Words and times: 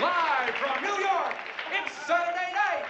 Live 0.00 0.54
from 0.54 0.82
New 0.82 0.98
York, 0.98 1.34
it's 1.76 1.92
Saturday 2.06 2.50
night. 2.54 2.84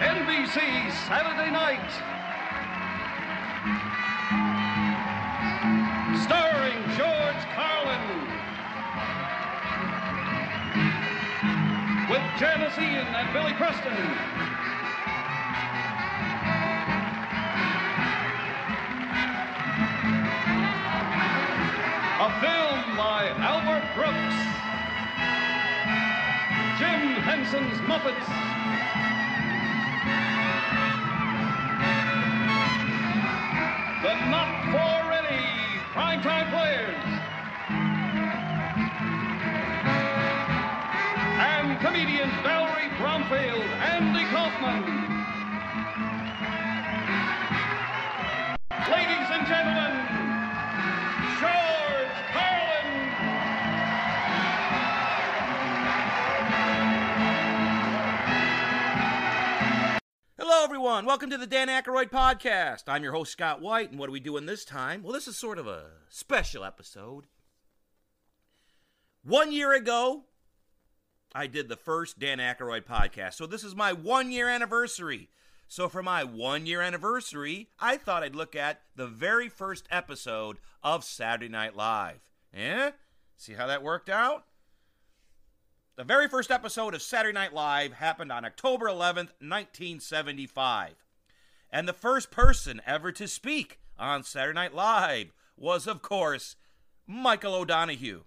NBC 0.00 0.90
Saturday 1.06 1.50
Night. 1.52 1.90
Starring 6.24 6.82
George 6.98 7.42
Carlin. 7.54 8.04
With 12.10 12.24
Janis 12.40 12.76
Ian 12.78 13.06
and 13.06 13.32
Billy 13.32 13.52
Preston. 13.52 14.49
A 22.22 22.28
film 22.38 22.98
by 22.98 23.32
Albert 23.38 23.88
Brooks. 23.94 24.36
Jim 26.78 27.16
Henson's 27.24 27.80
Muppets. 27.88 28.26
the 34.02 34.14
not 34.28 34.52
for 34.68 35.08
ready 35.08 35.46
primetime 35.94 36.50
players. 36.50 37.02
And 41.40 41.80
comedians 41.80 42.34
Valerie 42.42 42.90
Bromfield, 42.98 43.64
Andy 43.80 44.26
Kaufman. 44.26 44.84
Ladies 48.90 49.28
and 49.32 49.46
gentlemen, 49.46 50.20
George 51.40 51.79
Hello, 60.60 60.68
everyone. 60.68 61.06
Welcome 61.06 61.30
to 61.30 61.38
the 61.38 61.46
Dan 61.46 61.68
Aykroyd 61.68 62.10
Podcast. 62.10 62.82
I'm 62.86 63.02
your 63.02 63.14
host, 63.14 63.32
Scott 63.32 63.62
White, 63.62 63.90
and 63.90 63.98
what 63.98 64.10
are 64.10 64.12
we 64.12 64.20
doing 64.20 64.44
this 64.44 64.62
time? 64.62 65.02
Well, 65.02 65.14
this 65.14 65.26
is 65.26 65.38
sort 65.38 65.58
of 65.58 65.66
a 65.66 65.84
special 66.10 66.66
episode. 66.66 67.24
One 69.24 69.52
year 69.52 69.72
ago, 69.72 70.24
I 71.34 71.46
did 71.46 71.70
the 71.70 71.78
first 71.78 72.18
Dan 72.18 72.40
Aykroyd 72.40 72.84
Podcast, 72.84 73.34
so 73.34 73.46
this 73.46 73.64
is 73.64 73.74
my 73.74 73.94
one 73.94 74.30
year 74.30 74.50
anniversary. 74.50 75.30
So, 75.66 75.88
for 75.88 76.02
my 76.02 76.24
one 76.24 76.66
year 76.66 76.82
anniversary, 76.82 77.70
I 77.80 77.96
thought 77.96 78.22
I'd 78.22 78.36
look 78.36 78.54
at 78.54 78.82
the 78.96 79.06
very 79.06 79.48
first 79.48 79.86
episode 79.90 80.58
of 80.82 81.04
Saturday 81.04 81.48
Night 81.48 81.74
Live. 81.74 82.20
Eh? 82.52 82.90
See 83.38 83.54
how 83.54 83.66
that 83.66 83.82
worked 83.82 84.10
out? 84.10 84.44
The 86.00 86.04
very 86.04 86.28
first 86.28 86.50
episode 86.50 86.94
of 86.94 87.02
Saturday 87.02 87.34
Night 87.34 87.52
Live 87.52 87.92
happened 87.92 88.32
on 88.32 88.46
October 88.46 88.86
11th, 88.86 89.36
1975. 89.42 90.94
And 91.70 91.86
the 91.86 91.92
first 91.92 92.30
person 92.30 92.80
ever 92.86 93.12
to 93.12 93.28
speak 93.28 93.80
on 93.98 94.22
Saturday 94.22 94.54
Night 94.54 94.74
Live 94.74 95.34
was, 95.58 95.86
of 95.86 96.00
course, 96.00 96.56
Michael 97.06 97.54
O'Donoghue. 97.54 98.22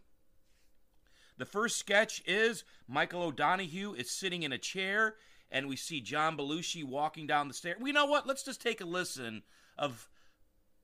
The 1.40 1.46
first 1.46 1.78
sketch 1.78 2.22
is 2.28 2.64
Michael 2.88 3.24
O'Donoghue 3.24 3.96
is 3.96 4.12
sitting 4.12 4.44
in 4.44 4.52
a 4.52 4.60
chair, 4.60 5.16
and 5.50 5.68
we 5.68 5.76
see 5.76 6.00
John 6.00 6.38
Belushi 6.38 6.84
walking 6.84 7.26
down 7.26 7.48
the 7.48 7.56
stairs. 7.56 7.78
We 7.82 7.92
know 7.92 8.06
what? 8.06 8.28
Let's 8.28 8.44
just 8.44 8.62
take 8.62 8.82
a 8.82 8.86
listen 8.86 9.42
of 9.80 10.12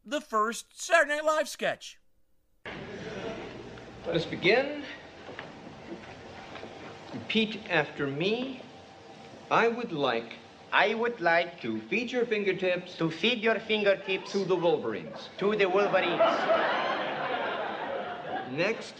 the 0.04 0.22
first 0.22 0.82
Saturday 0.82 1.18
Night 1.18 1.26
Live 1.26 1.48
sketch. 1.48 2.00
Let 4.08 4.16
us 4.16 4.26
begin. 4.26 4.82
Repeat 7.14 7.60
after 7.70 8.08
me. 8.08 8.62
I 9.52 9.68
would 9.68 9.92
like 9.92 10.34
I 10.72 10.94
would 10.94 11.20
like 11.20 11.60
to 11.62 11.80
feed 11.90 12.12
your 12.12 12.26
fingertips 12.26 12.96
to 12.98 13.10
feed 13.10 13.40
your 13.40 13.60
fingertips 13.60 14.32
to 14.34 14.46
the 14.46 14.56
Wolverines. 14.56 15.30
to 15.40 15.56
the 15.56 15.66
Wolverines. 15.68 16.22
Next, 18.52 18.94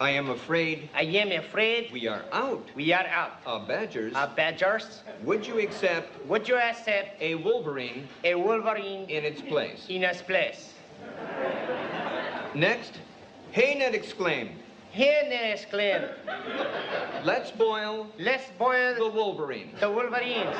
I 0.00 0.10
am 0.10 0.30
afraid 0.30 0.88
I 0.94 1.02
am 1.02 1.30
afraid 1.30 1.92
we 1.92 2.08
are 2.08 2.24
out 2.32 2.64
we 2.74 2.92
are 2.92 3.06
out. 3.06 3.34
of 3.46 3.68
Badgers. 3.68 4.12
Uh, 4.16 4.26
Badgers, 4.34 5.02
Would 5.22 5.46
you 5.46 5.60
accept 5.60 6.26
would 6.26 6.48
you 6.48 6.56
accept 6.56 7.20
a 7.22 7.36
Wolverine 7.36 8.08
a 8.24 8.34
Wolverine 8.34 9.08
in 9.08 9.24
its 9.24 9.40
place? 9.40 9.86
in 9.88 10.02
its 10.02 10.22
place? 10.22 10.72
Next, 12.54 12.98
Haynet 13.52 13.94
exclaimed, 13.94 14.58
Here 14.96 15.28
is 15.30 15.66
clear. 15.66 16.16
let's 17.22 17.50
boil 17.50 18.10
Let's 18.18 18.50
boil. 18.58 18.94
the 18.94 19.00
boil 19.00 19.12
Wolverine. 19.12 19.72
the 19.78 19.90
Wolverines. 19.90 20.56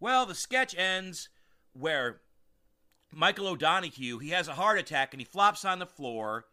Well, 0.00 0.24
the 0.24 0.34
sketch 0.34 0.74
ends 0.74 1.28
where 1.74 2.22
Michael 3.12 3.48
O'Donoghue, 3.48 4.16
he 4.18 4.30
has 4.30 4.48
a 4.48 4.54
heart 4.54 4.78
attack 4.78 5.12
and 5.12 5.20
he 5.20 5.26
flops 5.26 5.62
on 5.66 5.78
the 5.78 5.84
floor. 5.84 6.46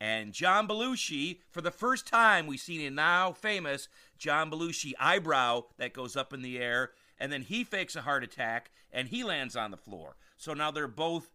And 0.00 0.32
John 0.32 0.66
Belushi, 0.66 1.38
for 1.52 1.60
the 1.60 1.70
first 1.70 2.08
time, 2.08 2.48
we 2.48 2.56
see 2.56 2.84
a 2.84 2.90
now 2.90 3.30
famous 3.30 3.86
John 4.18 4.50
Belushi 4.50 4.92
eyebrow 4.98 5.66
that 5.78 5.92
goes 5.92 6.16
up 6.16 6.32
in 6.32 6.42
the 6.42 6.58
air. 6.58 6.90
And 7.20 7.30
then 7.30 7.42
he 7.42 7.62
fakes 7.62 7.94
a 7.94 8.02
heart 8.02 8.24
attack 8.24 8.72
and 8.92 9.06
he 9.06 9.22
lands 9.22 9.54
on 9.54 9.70
the 9.70 9.76
floor. 9.76 10.16
So 10.36 10.52
now 10.52 10.72
they're 10.72 10.88
both, 10.88 11.30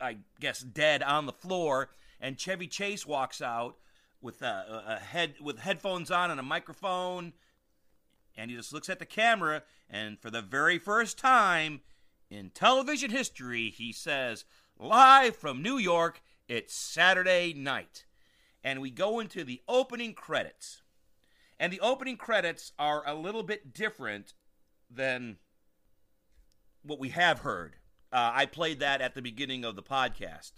I 0.00 0.18
guess, 0.38 0.60
dead 0.60 1.02
on 1.02 1.26
the 1.26 1.32
floor. 1.32 1.90
And 2.20 2.38
Chevy 2.38 2.66
Chase 2.66 3.06
walks 3.06 3.40
out 3.40 3.76
with 4.20 4.42
a, 4.42 4.82
a 4.86 4.96
head 4.96 5.34
with 5.40 5.60
headphones 5.60 6.10
on 6.10 6.30
and 6.30 6.38
a 6.38 6.42
microphone 6.42 7.32
and 8.36 8.50
he 8.50 8.56
just 8.56 8.72
looks 8.72 8.88
at 8.88 8.98
the 8.98 9.06
camera 9.06 9.62
and 9.88 10.20
for 10.20 10.30
the 10.30 10.42
very 10.42 10.78
first 10.78 11.18
time 11.18 11.80
in 12.30 12.50
television 12.50 13.10
history 13.10 13.70
he 13.70 13.92
says 13.92 14.44
live 14.78 15.34
from 15.34 15.62
new 15.62 15.78
york 15.78 16.20
it's 16.50 16.74
saturday 16.74 17.54
night. 17.54 18.06
And 18.64 18.80
we 18.80 18.90
go 18.90 19.20
into 19.20 19.44
the 19.44 19.62
opening 19.68 20.14
credits. 20.14 20.82
And 21.60 21.72
the 21.72 21.80
opening 21.80 22.16
credits 22.16 22.72
are 22.76 23.06
a 23.06 23.14
little 23.14 23.44
bit 23.44 23.72
different 23.72 24.34
than 24.90 25.38
what 26.82 26.98
we 26.98 27.10
have 27.10 27.40
heard. 27.40 27.76
Uh, 28.12 28.32
i 28.34 28.46
played 28.46 28.80
that 28.80 29.00
at 29.00 29.14
the 29.14 29.22
beginning 29.22 29.64
of 29.64 29.76
the 29.76 29.82
podcast 29.82 30.54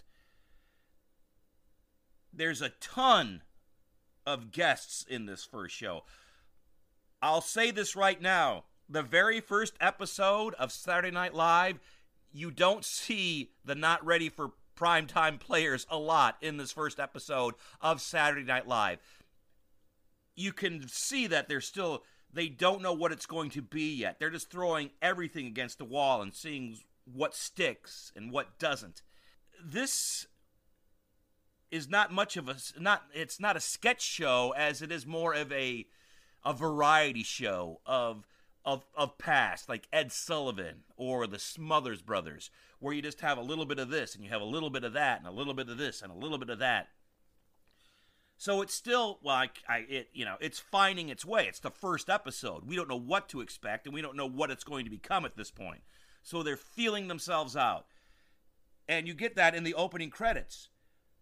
there's 2.33 2.61
a 2.61 2.69
ton 2.69 3.41
of 4.25 4.51
guests 4.51 5.05
in 5.07 5.25
this 5.25 5.43
first 5.43 5.75
show 5.75 6.03
I'll 7.23 7.39
say 7.39 7.71
this 7.71 7.95
right 7.95 8.21
now. 8.21 8.65
The 8.89 9.01
very 9.01 9.39
first 9.39 9.75
episode 9.79 10.55
of 10.55 10.73
Saturday 10.73 11.09
Night 11.09 11.33
Live, 11.33 11.79
you 12.33 12.51
don't 12.51 12.83
see 12.83 13.51
the 13.63 13.75
not 13.75 14.05
ready 14.05 14.27
for 14.27 14.51
primetime 14.77 15.39
players 15.39 15.87
a 15.89 15.97
lot 15.97 16.35
in 16.41 16.57
this 16.57 16.73
first 16.73 16.99
episode 16.99 17.53
of 17.79 18.01
Saturday 18.01 18.43
Night 18.43 18.67
Live. 18.67 18.99
You 20.35 20.51
can 20.51 20.85
see 20.89 21.25
that 21.27 21.47
they're 21.47 21.61
still 21.61 22.03
they 22.33 22.49
don't 22.49 22.81
know 22.81 22.91
what 22.91 23.13
it's 23.13 23.25
going 23.25 23.51
to 23.51 23.61
be 23.61 23.93
yet. 23.93 24.19
They're 24.19 24.29
just 24.29 24.51
throwing 24.51 24.89
everything 25.01 25.47
against 25.47 25.77
the 25.77 25.85
wall 25.85 26.21
and 26.21 26.33
seeing 26.33 26.79
what 27.05 27.35
sticks 27.35 28.11
and 28.17 28.33
what 28.33 28.59
doesn't. 28.59 29.01
This 29.63 30.27
is 31.73 31.89
not 31.89 32.13
much 32.13 32.37
of 32.37 32.47
a 32.47 32.55
not 32.79 33.03
it's 33.15 33.39
not 33.39 33.57
a 33.57 33.59
sketch 33.59 34.01
show 34.01 34.53
as 34.55 34.83
it 34.83 34.91
is 34.91 35.07
more 35.07 35.33
of 35.33 35.51
a 35.51 35.87
a 36.45 36.53
variety 36.53 37.23
show 37.23 37.81
of 37.87 38.27
of 38.63 38.85
of 38.95 39.17
past 39.17 39.67
like 39.67 39.87
Ed 39.91 40.11
Sullivan 40.11 40.83
or 40.97 41.25
the 41.25 41.39
Smothers 41.39 42.03
Brothers 42.03 42.51
where 42.79 42.93
you 42.93 43.01
just 43.01 43.21
have 43.21 43.39
a 43.39 43.41
little 43.41 43.65
bit 43.65 43.79
of 43.79 43.89
this 43.89 44.13
and 44.13 44.23
you 44.23 44.29
have 44.29 44.41
a 44.41 44.45
little 44.45 44.69
bit 44.69 44.83
of 44.83 44.93
that 44.93 45.17
and 45.17 45.27
a 45.27 45.31
little 45.31 45.55
bit 45.55 45.67
of 45.67 45.79
this 45.79 46.03
and 46.03 46.11
a 46.11 46.15
little 46.15 46.37
bit 46.37 46.51
of 46.51 46.59
that. 46.59 46.89
So 48.37 48.61
it's 48.61 48.75
still 48.75 49.17
like 49.23 49.63
I 49.67 49.79
it 49.89 50.09
you 50.13 50.25
know 50.25 50.35
it's 50.39 50.59
finding 50.59 51.09
its 51.09 51.25
way. 51.25 51.47
It's 51.47 51.59
the 51.59 51.71
first 51.71 52.07
episode. 52.07 52.67
We 52.67 52.75
don't 52.75 52.89
know 52.89 52.99
what 52.99 53.29
to 53.29 53.41
expect 53.41 53.87
and 53.87 53.95
we 53.95 54.01
don't 54.03 54.15
know 54.15 54.29
what 54.29 54.51
it's 54.51 54.63
going 54.63 54.85
to 54.85 54.91
become 54.91 55.25
at 55.25 55.37
this 55.37 55.49
point. 55.49 55.81
So 56.21 56.43
they're 56.43 56.55
feeling 56.55 57.07
themselves 57.07 57.57
out. 57.57 57.87
And 58.87 59.07
you 59.07 59.15
get 59.15 59.35
that 59.37 59.55
in 59.55 59.63
the 59.63 59.73
opening 59.73 60.11
credits 60.11 60.69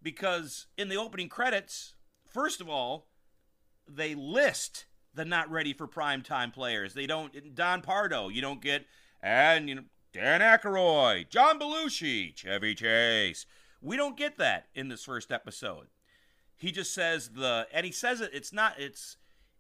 because 0.02 0.68
in 0.78 0.90
the 0.90 0.98
opening 0.98 1.30
credits, 1.30 1.94
first 2.26 2.62
of 2.62 2.70
all, 2.70 3.08
they 3.88 4.16
list 4.16 4.86
the 5.14 5.26
not 5.26 5.50
ready 5.52 5.74
for 5.74 5.88
prime 5.88 6.22
time 6.22 6.52
players. 6.52 6.94
They 6.94 7.08
don't 7.08 7.56
Don 7.56 7.82
Pardo, 7.82 8.30
you 8.30 8.42
don't 8.42 8.62
get 8.62 8.86
and 9.22 9.70
you 9.70 9.76
know 9.76 9.84
Dan 10.14 10.42
Aykroyd, 10.42 11.30
John 11.30 11.60
Belushi, 11.60 12.36
Chevy 12.36 12.76
Chase. 12.76 13.46
We 13.82 13.98
don't 13.98 14.18
get 14.18 14.38
that 14.38 14.68
in 14.76 14.90
this 14.90 15.06
first 15.06 15.32
episode. 15.32 15.88
He 16.58 16.72
just 16.72 16.94
says 16.94 17.30
the 17.30 17.68
and 17.74 17.86
he 17.86 17.92
says 17.92 18.22
it 18.22 18.32
it's 18.34 18.54
not 18.54 18.80
it's 18.80 19.18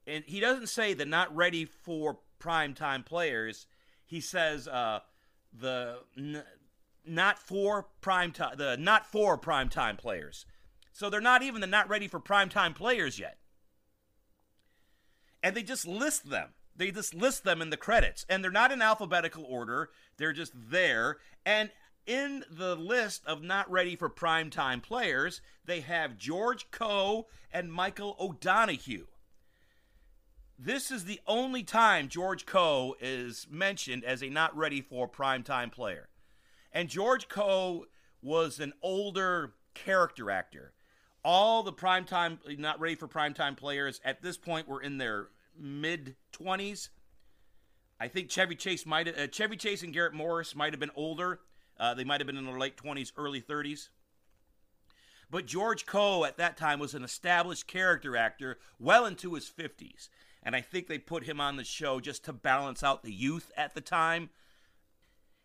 and 0.07 0.23
he 0.25 0.39
doesn't 0.39 0.67
say 0.67 0.93
the 0.93 1.05
not 1.05 1.35
ready 1.35 1.65
for 1.65 2.19
prime 2.39 2.73
time 2.73 3.03
players. 3.03 3.67
He 4.05 4.21
says 4.21 4.67
uh 4.67 4.99
the 5.53 5.99
not 7.05 7.39
for 7.39 7.87
prime 8.01 8.31
time 8.31 8.55
the 8.57 8.77
not 8.77 9.05
for 9.05 9.37
prime 9.37 9.69
time 9.69 9.97
players. 9.97 10.45
So 10.91 11.09
they're 11.09 11.21
not 11.21 11.43
even 11.43 11.61
the 11.61 11.67
not 11.67 11.89
ready 11.89 12.07
for 12.07 12.19
prime 12.19 12.49
time 12.49 12.73
players 12.73 13.19
yet. 13.19 13.37
And 15.41 15.55
they 15.55 15.63
just 15.63 15.87
list 15.87 16.29
them. 16.29 16.49
They 16.75 16.91
just 16.91 17.13
list 17.13 17.43
them 17.43 17.61
in 17.61 17.69
the 17.69 17.77
credits 17.77 18.25
and 18.29 18.43
they're 18.43 18.51
not 18.51 18.71
in 18.71 18.81
alphabetical 18.81 19.43
order. 19.43 19.89
They're 20.17 20.33
just 20.33 20.53
there 20.55 21.17
and 21.45 21.71
in 22.05 22.43
the 22.49 22.75
list 22.75 23.25
of 23.25 23.43
not 23.43 23.69
ready 23.69 23.95
for 23.95 24.09
prime 24.09 24.49
time 24.49 24.81
players, 24.81 25.41
they 25.65 25.81
have 25.81 26.17
George 26.17 26.71
Coe 26.71 27.27
and 27.51 27.71
Michael 27.71 28.15
O'Donoghue. 28.19 29.07
This 30.57 30.91
is 30.91 31.05
the 31.05 31.19
only 31.25 31.63
time 31.63 32.07
George 32.07 32.45
Coe 32.45 32.95
is 32.99 33.47
mentioned 33.49 34.03
as 34.03 34.21
a 34.21 34.29
not 34.29 34.55
ready 34.55 34.81
for 34.81 35.09
primetime 35.09 35.71
player. 35.71 36.09
And 36.73 36.89
George 36.89 37.27
Coe 37.27 37.85
was 38.21 38.59
an 38.59 38.73
older 38.81 39.53
character 39.73 40.31
actor. 40.31 40.73
All 41.23 41.63
the 41.63 41.73
primetime, 41.73 42.39
not 42.57 42.79
ready 42.79 42.95
for 42.95 43.07
primetime 43.07 43.55
players 43.55 44.01
at 44.03 44.21
this 44.21 44.37
point 44.37 44.67
were 44.67 44.81
in 44.81 44.97
their 44.97 45.27
mid 45.57 46.15
20s. 46.33 46.89
I 47.99 48.07
think 48.07 48.29
Chevy 48.29 48.55
Chase 48.55 48.85
might 48.85 49.07
uh, 49.07 49.27
Chevy 49.27 49.57
Chase 49.57 49.83
and 49.83 49.93
Garrett 49.93 50.13
Morris 50.13 50.55
might 50.55 50.73
have 50.73 50.79
been 50.79 50.91
older. 50.95 51.41
Uh, 51.79 51.93
they 51.93 52.03
might 52.03 52.19
have 52.19 52.27
been 52.27 52.37
in 52.37 52.45
their 52.45 52.57
late 52.57 52.77
20s, 52.77 53.11
early 53.15 53.41
30s. 53.41 53.89
But 55.29 55.45
George 55.45 55.85
Coe 55.85 56.25
at 56.25 56.37
that 56.37 56.57
time 56.57 56.79
was 56.79 56.93
an 56.93 57.03
established 57.03 57.67
character 57.67 58.17
actor 58.17 58.57
well 58.79 59.05
into 59.05 59.33
his 59.35 59.49
50s. 59.49 60.09
And 60.43 60.55
I 60.55 60.61
think 60.61 60.87
they 60.87 60.97
put 60.97 61.23
him 61.23 61.39
on 61.39 61.55
the 61.55 61.63
show 61.63 61.99
just 61.99 62.25
to 62.25 62.33
balance 62.33 62.83
out 62.83 63.03
the 63.03 63.13
youth 63.13 63.51
at 63.55 63.73
the 63.75 63.81
time. 63.81 64.29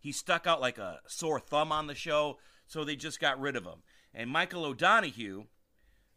He 0.07 0.13
stuck 0.13 0.47
out 0.47 0.61
like 0.61 0.79
a 0.79 1.01
sore 1.09 1.41
thumb 1.41 1.73
on 1.73 1.89
the 1.89 1.95
show, 1.97 2.39
so 2.69 2.85
they 2.85 2.95
just 2.95 3.19
got 3.19 3.41
rid 3.41 3.57
of 3.57 3.65
him. 3.65 3.83
And 4.15 4.31
Michael 4.31 4.65
O'Donoghue, 4.65 5.47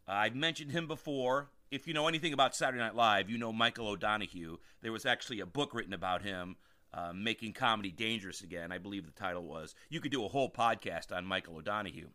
uh, 0.07 0.12
I've 0.12 0.36
mentioned 0.36 0.71
him 0.71 0.86
before. 0.86 1.50
If 1.71 1.88
you 1.88 1.95
know 1.95 2.07
anything 2.07 2.31
about 2.31 2.56
Saturday 2.56 2.83
Night 2.83 2.94
Live, 2.94 3.31
you 3.31 3.39
know 3.39 3.51
Michael 3.51 3.88
O'Donoghue. 3.88 4.59
There 4.83 4.91
was 4.91 5.07
actually 5.07 5.39
a 5.39 5.47
book 5.47 5.74
written 5.74 5.94
about 5.94 6.21
him, 6.21 6.57
uh, 6.94 7.13
Making 7.15 7.53
Comedy 7.53 7.89
Dangerous 7.89 8.41
Again, 8.41 8.71
I 8.71 8.77
believe 8.77 9.07
the 9.07 9.12
title 9.12 9.45
was. 9.45 9.74
You 9.89 10.01
could 10.01 10.12
do 10.12 10.24
a 10.24 10.30
whole 10.30 10.51
podcast 10.51 11.12
on 11.12 11.25
Michael 11.25 11.57
O'Donoghue. 11.57 12.09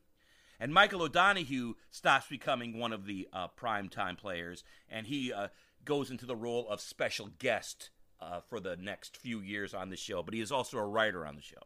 And 0.61 0.73
Michael 0.73 1.03
O'Donoghue 1.03 1.75
stops 1.91 2.29
becoming 2.29 2.79
one 2.79 2.93
of 2.93 3.05
the 3.05 3.27
uh, 3.33 3.49
primetime 3.61 4.17
players, 4.17 4.63
and 4.89 5.09
he 5.09 5.33
uh, 5.33 5.49
goes 5.85 6.13
into 6.13 6.25
the 6.25 6.37
role 6.37 6.69
of 6.69 6.81
special 6.81 7.31
guest 7.41 7.91
uh, 8.21 8.41
for 8.41 8.61
the 8.61 8.77
next 8.77 9.17
few 9.17 9.41
years 9.41 9.75
on 9.75 9.91
the 9.91 9.97
show. 9.97 10.23
But 10.23 10.35
he 10.35 10.41
is 10.41 10.53
also 10.53 10.79
a 10.79 10.87
writer 10.87 11.27
on 11.27 11.37
the 11.37 11.43
show. 11.43 11.63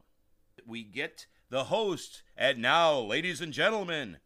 We 0.66 0.82
get 0.82 1.26
the 1.50 1.64
host, 1.64 2.22
and 2.36 2.58
now, 2.58 2.98
ladies 2.98 3.40
and 3.40 3.52
gentlemen, 3.52 4.18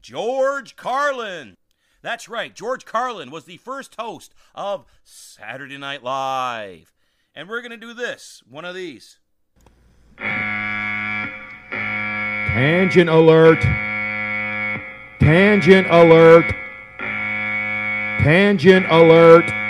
George 0.00 0.76
Carlin. 0.76 1.56
That's 2.02 2.28
right, 2.28 2.54
George 2.54 2.84
Carlin 2.84 3.30
was 3.30 3.44
the 3.44 3.56
first 3.56 3.94
host 3.98 4.34
of 4.54 4.84
Saturday 5.02 5.78
Night 5.78 6.02
Live. 6.02 6.92
And 7.34 7.48
we're 7.48 7.60
going 7.60 7.70
to 7.70 7.76
do 7.76 7.94
this 7.94 8.42
one 8.48 8.64
of 8.64 8.74
these. 8.74 9.18
Tangent 12.56 13.10
alert. 13.10 13.60
Tangent 15.20 15.88
alert. 15.90 16.54
Tangent 18.22 18.86
alert. 18.88 19.65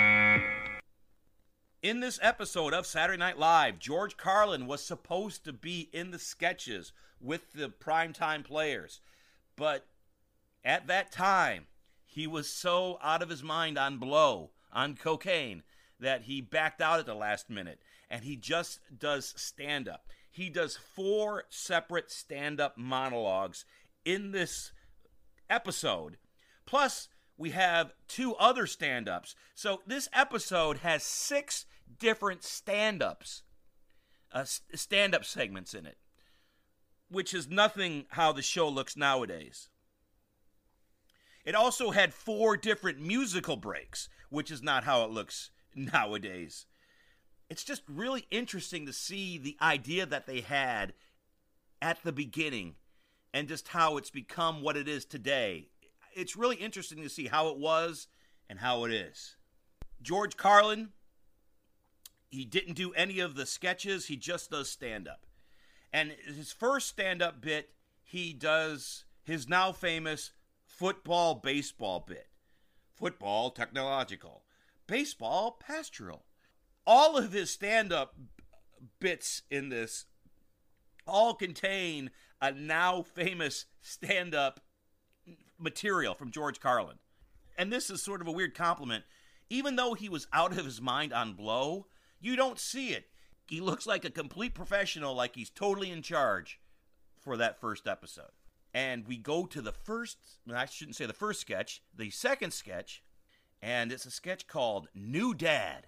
In 1.87 2.01
this 2.01 2.19
episode 2.21 2.73
of 2.73 2.85
Saturday 2.85 3.17
Night 3.17 3.39
Live, 3.39 3.79
George 3.79 4.17
Carlin 4.17 4.67
was 4.67 4.83
supposed 4.83 5.45
to 5.45 5.53
be 5.53 5.87
in 5.93 6.11
the 6.11 6.19
sketches 6.19 6.91
with 7.21 7.53
the 7.53 7.69
primetime 7.69 8.43
players. 8.43 8.99
But 9.55 9.85
at 10.65 10.87
that 10.87 11.13
time, 11.13 11.67
he 12.05 12.27
was 12.27 12.49
so 12.49 12.99
out 13.01 13.21
of 13.21 13.29
his 13.29 13.41
mind 13.41 13.77
on 13.77 13.99
blow, 13.99 14.49
on 14.73 14.97
cocaine, 14.97 15.63
that 15.97 16.23
he 16.23 16.41
backed 16.41 16.81
out 16.81 16.99
at 16.99 17.05
the 17.05 17.15
last 17.15 17.49
minute. 17.49 17.79
And 18.09 18.25
he 18.25 18.35
just 18.35 18.81
does 18.99 19.33
stand 19.37 19.87
up. 19.87 20.07
He 20.29 20.49
does 20.49 20.75
four 20.75 21.45
separate 21.47 22.11
stand 22.11 22.59
up 22.59 22.77
monologues 22.77 23.63
in 24.03 24.31
this 24.31 24.73
episode. 25.49 26.17
Plus, 26.65 27.07
we 27.37 27.51
have 27.51 27.93
two 28.09 28.35
other 28.35 28.67
stand 28.67 29.07
ups. 29.07 29.35
So 29.55 29.83
this 29.87 30.09
episode 30.11 30.79
has 30.79 31.01
six 31.03 31.65
different 31.99 32.43
stand 32.43 33.01
ups, 33.01 33.43
uh, 34.31 34.43
stand 34.45 35.15
up 35.15 35.25
segments 35.25 35.73
in 35.73 35.85
it, 35.85 35.97
which 37.09 37.33
is 37.33 37.47
nothing 37.47 38.05
how 38.09 38.31
the 38.31 38.41
show 38.41 38.67
looks 38.67 38.97
nowadays. 38.97 39.69
It 41.45 41.55
also 41.55 41.91
had 41.91 42.13
four 42.13 42.57
different 42.57 42.99
musical 42.99 43.55
breaks, 43.55 44.09
which 44.29 44.51
is 44.51 44.61
not 44.61 44.83
how 44.83 45.03
it 45.03 45.11
looks 45.11 45.49
nowadays. 45.75 46.65
It's 47.49 47.63
just 47.63 47.83
really 47.87 48.25
interesting 48.29 48.85
to 48.85 48.93
see 48.93 49.37
the 49.37 49.55
idea 49.61 50.05
that 50.05 50.25
they 50.25 50.41
had 50.41 50.93
at 51.81 52.03
the 52.03 52.11
beginning 52.11 52.75
and 53.33 53.47
just 53.47 53.69
how 53.69 53.97
it's 53.97 54.09
become 54.09 54.61
what 54.61 54.75
it 54.75 54.87
is 54.87 55.05
today. 55.05 55.69
It's 56.13 56.35
really 56.35 56.57
interesting 56.57 57.01
to 57.03 57.09
see 57.09 57.27
how 57.27 57.47
it 57.49 57.57
was 57.57 58.07
and 58.49 58.59
how 58.59 58.83
it 58.83 58.91
is. 58.91 59.37
George 60.01 60.35
Carlin, 60.37 60.89
he 62.29 62.45
didn't 62.45 62.73
do 62.73 62.93
any 62.93 63.19
of 63.19 63.35
the 63.35 63.45
sketches, 63.45 64.07
he 64.07 64.15
just 64.15 64.51
does 64.51 64.69
stand 64.69 65.07
up. 65.07 65.25
And 65.93 66.11
his 66.25 66.51
first 66.51 66.87
stand 66.87 67.21
up 67.21 67.41
bit, 67.41 67.69
he 68.03 68.33
does 68.33 69.05
his 69.23 69.47
now 69.47 69.71
famous 69.71 70.31
football 70.65 71.35
baseball 71.35 72.03
bit. 72.05 72.27
Football 72.93 73.51
technological, 73.51 74.43
baseball 74.87 75.57
pastoral. 75.59 76.25
All 76.85 77.17
of 77.17 77.31
his 77.31 77.51
stand 77.51 77.93
up 77.93 78.15
bits 78.99 79.43
in 79.49 79.69
this 79.69 80.05
all 81.05 81.33
contain 81.33 82.11
a 82.41 82.51
now 82.51 83.01
famous 83.01 83.65
stand 83.81 84.35
up 84.35 84.59
material 85.57 86.13
from 86.13 86.31
George 86.31 86.59
Carlin. 86.59 86.97
And 87.57 87.71
this 87.71 87.89
is 87.89 88.03
sort 88.03 88.21
of 88.21 88.27
a 88.27 88.31
weird 88.31 88.53
compliment. 88.53 89.03
Even 89.49 89.75
though 89.75 89.93
he 89.93 90.09
was 90.09 90.27
out 90.33 90.51
of 90.57 90.65
his 90.65 90.81
mind 90.81 91.13
on 91.13 91.33
blow, 91.33 91.87
you 92.19 92.35
don't 92.35 92.59
see 92.59 92.89
it. 92.89 93.09
He 93.47 93.61
looks 93.61 93.87
like 93.87 94.03
a 94.03 94.09
complete 94.09 94.53
professional, 94.53 95.13
like 95.15 95.35
he's 95.35 95.49
totally 95.49 95.91
in 95.91 96.01
charge 96.01 96.59
for 97.19 97.37
that 97.37 97.59
first 97.59 97.87
episode. 97.87 98.31
And 98.73 99.07
we 99.07 99.17
go 99.17 99.45
to 99.45 99.61
the 99.61 99.71
first, 99.71 100.17
I 100.53 100.65
shouldn't 100.65 100.97
say 100.97 101.05
the 101.05 101.13
first 101.13 101.41
sketch, 101.41 101.81
the 101.95 102.09
second 102.09 102.51
sketch, 102.51 103.01
and 103.61 103.91
it's 103.91 104.05
a 104.05 104.11
sketch 104.11 104.47
called 104.47 104.89
New 104.93 105.33
Dad. 105.33 105.87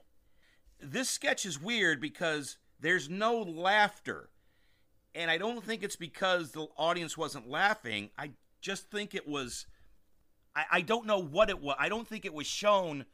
This 0.81 1.09
sketch 1.09 1.45
is 1.45 1.61
weird 1.61 1.99
because 1.99 2.57
there's 2.79 3.09
no 3.09 3.37
laughter. 3.41 4.29
And 5.13 5.29
I 5.29 5.37
don't 5.37 5.63
think 5.63 5.83
it's 5.83 5.97
because 5.97 6.51
the 6.51 6.67
audience 6.77 7.17
wasn't 7.17 7.49
laughing. 7.49 8.09
I 8.17 8.31
just 8.61 8.89
think 8.89 9.13
it 9.13 9.27
was. 9.27 9.65
I, 10.55 10.65
I 10.71 10.81
don't 10.81 11.05
know 11.05 11.19
what 11.21 11.49
it 11.49 11.61
was. 11.61 11.75
I 11.79 11.89
don't 11.89 12.07
think 12.07 12.25
it 12.25 12.33
was 12.33 12.47
shown 12.47 13.05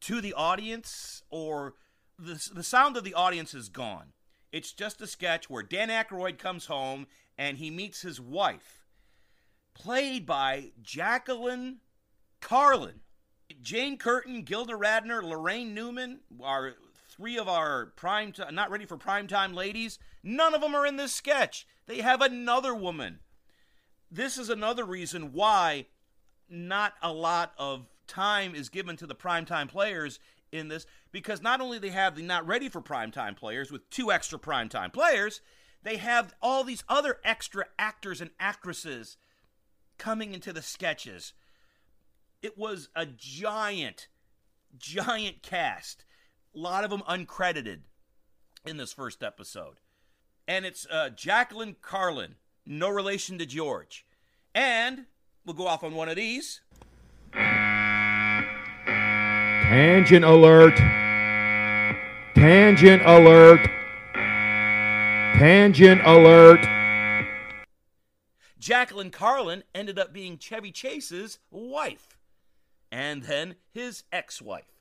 to 0.00 0.20
the 0.20 0.32
audience 0.34 1.22
or 1.30 1.74
the, 2.18 2.50
the 2.54 2.62
sound 2.62 2.96
of 2.96 3.04
the 3.04 3.14
audience 3.14 3.54
is 3.54 3.68
gone. 3.68 4.12
It's 4.52 4.72
just 4.72 5.00
a 5.00 5.06
sketch 5.06 5.50
where 5.50 5.62
Dan 5.62 5.88
Aykroyd 5.88 6.38
comes 6.38 6.66
home 6.66 7.06
and 7.36 7.58
he 7.58 7.70
meets 7.70 8.02
his 8.02 8.20
wife, 8.20 8.84
played 9.74 10.26
by 10.26 10.70
Jacqueline 10.80 11.78
Carlin. 12.40 13.00
Jane 13.60 13.98
Curtin, 13.98 14.42
Gilda 14.42 14.74
Radner, 14.74 15.22
Laraine 15.22 15.72
Newman 15.72 16.20
are 16.42 16.74
three 17.08 17.36
of 17.36 17.48
our 17.48 17.86
prime 17.96 18.32
t- 18.32 18.42
not 18.52 18.70
ready 18.70 18.86
for 18.86 18.96
prime 18.96 19.26
time 19.26 19.54
ladies. 19.54 19.98
None 20.22 20.54
of 20.54 20.60
them 20.60 20.74
are 20.74 20.86
in 20.86 20.96
this 20.96 21.12
sketch. 21.12 21.66
They 21.86 22.00
have 22.00 22.20
another 22.20 22.74
woman. 22.74 23.20
This 24.10 24.38
is 24.38 24.48
another 24.48 24.84
reason 24.84 25.32
why 25.32 25.86
not 26.48 26.94
a 27.02 27.12
lot 27.12 27.52
of 27.58 27.86
time 28.06 28.54
is 28.54 28.68
given 28.68 28.96
to 28.96 29.06
the 29.06 29.14
primetime 29.14 29.68
players 29.68 30.20
in 30.54 30.68
this 30.68 30.86
because 31.12 31.42
not 31.42 31.60
only 31.60 31.78
they 31.78 31.90
have 31.90 32.14
the 32.14 32.22
not 32.22 32.46
ready 32.46 32.68
for 32.68 32.80
primetime 32.80 33.36
players 33.36 33.70
with 33.70 33.90
two 33.90 34.10
extra 34.12 34.38
primetime 34.38 34.92
players, 34.92 35.40
they 35.82 35.96
have 35.96 36.34
all 36.40 36.64
these 36.64 36.84
other 36.88 37.18
extra 37.24 37.66
actors 37.78 38.20
and 38.20 38.30
actresses 38.38 39.16
coming 39.98 40.32
into 40.32 40.52
the 40.52 40.62
sketches. 40.62 41.34
It 42.40 42.56
was 42.56 42.88
a 42.94 43.06
giant, 43.06 44.08
giant 44.78 45.42
cast. 45.42 46.04
A 46.54 46.58
lot 46.58 46.84
of 46.84 46.90
them 46.90 47.02
uncredited 47.08 47.80
in 48.64 48.76
this 48.76 48.92
first 48.92 49.22
episode. 49.22 49.76
And 50.46 50.64
it's 50.64 50.86
uh, 50.90 51.10
Jacqueline 51.10 51.76
Carlin, 51.80 52.36
no 52.64 52.88
relation 52.88 53.38
to 53.38 53.46
George. 53.46 54.06
And 54.54 55.06
we'll 55.44 55.54
go 55.54 55.66
off 55.66 55.82
on 55.82 55.94
one 55.94 56.08
of 56.08 56.16
these. 56.16 56.60
Tangent 59.74 60.24
alert. 60.24 60.76
Tangent 62.36 63.02
alert. 63.04 63.68
Tangent 65.36 66.00
alert. 66.04 66.60
Jacqueline 68.56 69.10
Carlin 69.10 69.64
ended 69.74 69.98
up 69.98 70.12
being 70.12 70.38
Chevy 70.38 70.70
Chase's 70.70 71.40
wife 71.50 72.16
and 72.92 73.24
then 73.24 73.56
his 73.72 74.04
ex 74.12 74.40
wife. 74.40 74.78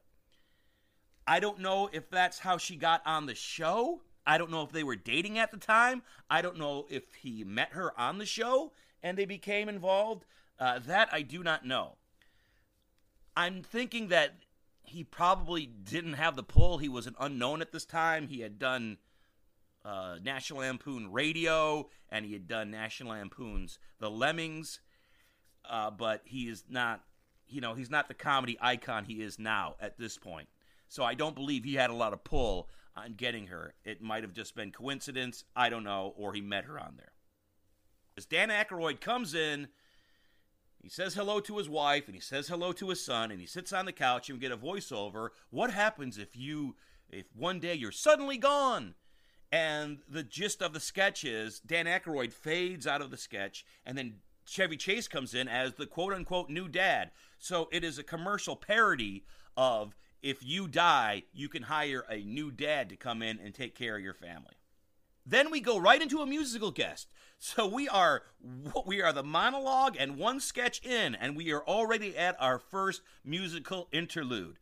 I 1.26 1.40
don't 1.40 1.58
know 1.58 1.90
if 1.92 2.12
that's 2.12 2.38
how 2.38 2.60
she 2.60 2.76
got 2.76 3.02
on 3.04 3.26
the 3.26 3.34
show. 3.34 4.02
I 4.28 4.38
don't 4.38 4.52
know 4.52 4.62
if 4.62 4.72
they 4.72 4.84
were 4.84 4.96
dating 4.96 5.40
at 5.40 5.50
the 5.50 5.58
time. 5.58 6.04
I 6.30 6.44
don't 6.44 6.60
know 6.60 6.86
if 6.88 7.16
he 7.16 7.44
met 7.44 7.70
her 7.72 8.00
on 8.00 8.20
the 8.20 8.28
show 8.28 8.74
and 9.02 9.18
they 9.18 9.26
became 9.26 9.70
involved. 9.70 10.26
Uh, 10.60 10.78
that 10.86 11.10
I 11.12 11.24
do 11.24 11.42
not 11.42 11.66
know. 11.66 11.94
I'm 13.36 13.64
thinking 13.64 14.10
that 14.10 14.36
he 14.94 15.04
probably 15.04 15.66
didn't 15.66 16.14
have 16.14 16.36
the 16.36 16.44
pull. 16.44 16.78
He 16.78 16.88
was 16.88 17.08
an 17.08 17.16
unknown 17.20 17.62
at 17.62 17.72
this 17.72 17.84
time. 17.86 18.28
He 18.28 18.42
had 18.42 18.60
done 18.60 18.98
uh, 19.84 20.18
National 20.24 20.60
Lampoon 20.60 21.12
Radio 21.12 21.90
and 22.10 22.26
he 22.26 22.34
had 22.34 22.48
done 22.48 22.70
National 22.70 23.12
Lampoon's 23.12 23.80
The 24.00 24.10
Lemmings, 24.10 24.80
uh, 25.68 25.90
but 25.90 26.22
he 26.26 26.44
is 26.44 26.64
not, 26.70 27.02
you 27.48 27.60
know, 27.60 27.74
he's 27.74 27.90
not 27.90 28.08
the 28.08 28.14
comedy 28.14 28.56
icon 28.62 29.06
he 29.06 29.22
is 29.22 29.40
now 29.40 29.76
at 29.82 29.98
this 29.98 30.18
point. 30.18 30.48
So 30.90 31.04
I 31.04 31.16
don't 31.16 31.36
believe 31.36 31.64
he 31.64 31.74
had 31.74 31.90
a 31.90 31.96
lot 31.96 32.14
of 32.14 32.24
pull 32.24 32.70
on 32.96 33.16
getting 33.16 33.48
her. 33.48 33.74
It 33.84 34.00
might 34.00 34.22
have 34.22 34.34
just 34.34 34.56
been 34.56 34.72
coincidence, 34.72 35.44
I 35.56 35.70
don't 35.70 35.84
know, 35.84 36.14
or 36.16 36.34
he 36.34 36.42
met 36.42 36.66
her 36.66 36.80
on 36.80 36.94
there. 36.98 37.14
As 38.16 38.28
Dan 38.28 38.50
Aykroyd 38.50 39.02
comes 39.02 39.34
in, 39.34 39.70
he 40.84 40.90
says 40.90 41.14
hello 41.14 41.40
to 41.40 41.58
his 41.58 41.70
wife 41.70 42.08
and 42.08 42.14
he 42.14 42.20
says 42.20 42.50
hello 42.50 42.74
to 42.74 42.90
his 42.90 43.04
son 43.04 43.32
and 43.32 43.40
he 43.40 43.48
sits 43.48 43.72
on 43.72 43.86
the 43.86 43.94
couch 43.94 44.30
and 44.30 44.38
we 44.38 44.42
get 44.42 44.52
a 44.52 44.58
voiceover. 44.58 45.30
What 45.50 45.72
happens 45.72 46.18
if 46.18 46.36
you 46.36 46.76
if 47.10 47.26
one 47.34 47.62
day 47.62 47.74
you're 47.74 47.94
suddenly 47.94 48.38
gone? 48.38 48.96
And 49.50 50.00
the 50.10 50.24
gist 50.24 50.62
of 50.62 50.74
the 50.74 50.82
sketch 50.82 51.24
is 51.24 51.62
Dan 51.62 51.86
Aykroyd 51.86 52.34
fades 52.34 52.86
out 52.86 53.02
of 53.02 53.12
the 53.12 53.18
sketch 53.18 53.66
and 53.86 53.98
then 53.98 54.16
Chevy 54.46 54.76
Chase 54.76 55.08
comes 55.08 55.34
in 55.34 55.48
as 55.48 55.76
the 55.76 55.86
quote 55.86 56.12
unquote 56.12 56.50
new 56.50 56.68
dad. 56.68 57.12
So 57.40 57.70
it 57.72 57.86
is 57.86 57.98
a 57.98 58.04
commercial 58.04 58.58
parody 58.58 59.24
of 59.56 59.96
if 60.22 60.44
you 60.44 60.68
die, 60.68 61.24
you 61.34 61.48
can 61.48 61.64
hire 61.64 62.04
a 62.10 62.18
new 62.26 62.52
dad 62.52 62.90
to 62.90 62.98
come 62.98 63.22
in 63.22 63.40
and 63.40 63.56
take 63.56 63.74
care 63.74 63.96
of 63.96 64.04
your 64.04 64.14
family. 64.14 64.56
Then 65.26 65.52
we 65.52 65.62
go 65.62 65.78
right 65.78 66.02
into 66.02 66.22
a 66.22 66.26
musical 66.26 66.72
guest. 66.72 67.14
So 67.40 67.68
we 67.68 67.90
are 67.90 68.24
we 68.86 69.02
are 69.02 69.14
the 69.14 69.24
monologue 69.24 69.96
and 70.00 70.18
one 70.18 70.40
sketch 70.40 70.82
in, 70.84 71.16
and 71.16 71.36
we 71.36 71.52
are 71.52 71.64
already 71.64 72.18
at 72.18 72.36
our 72.40 72.60
first 72.60 73.02
musical 73.24 73.88
interlude. 73.92 74.60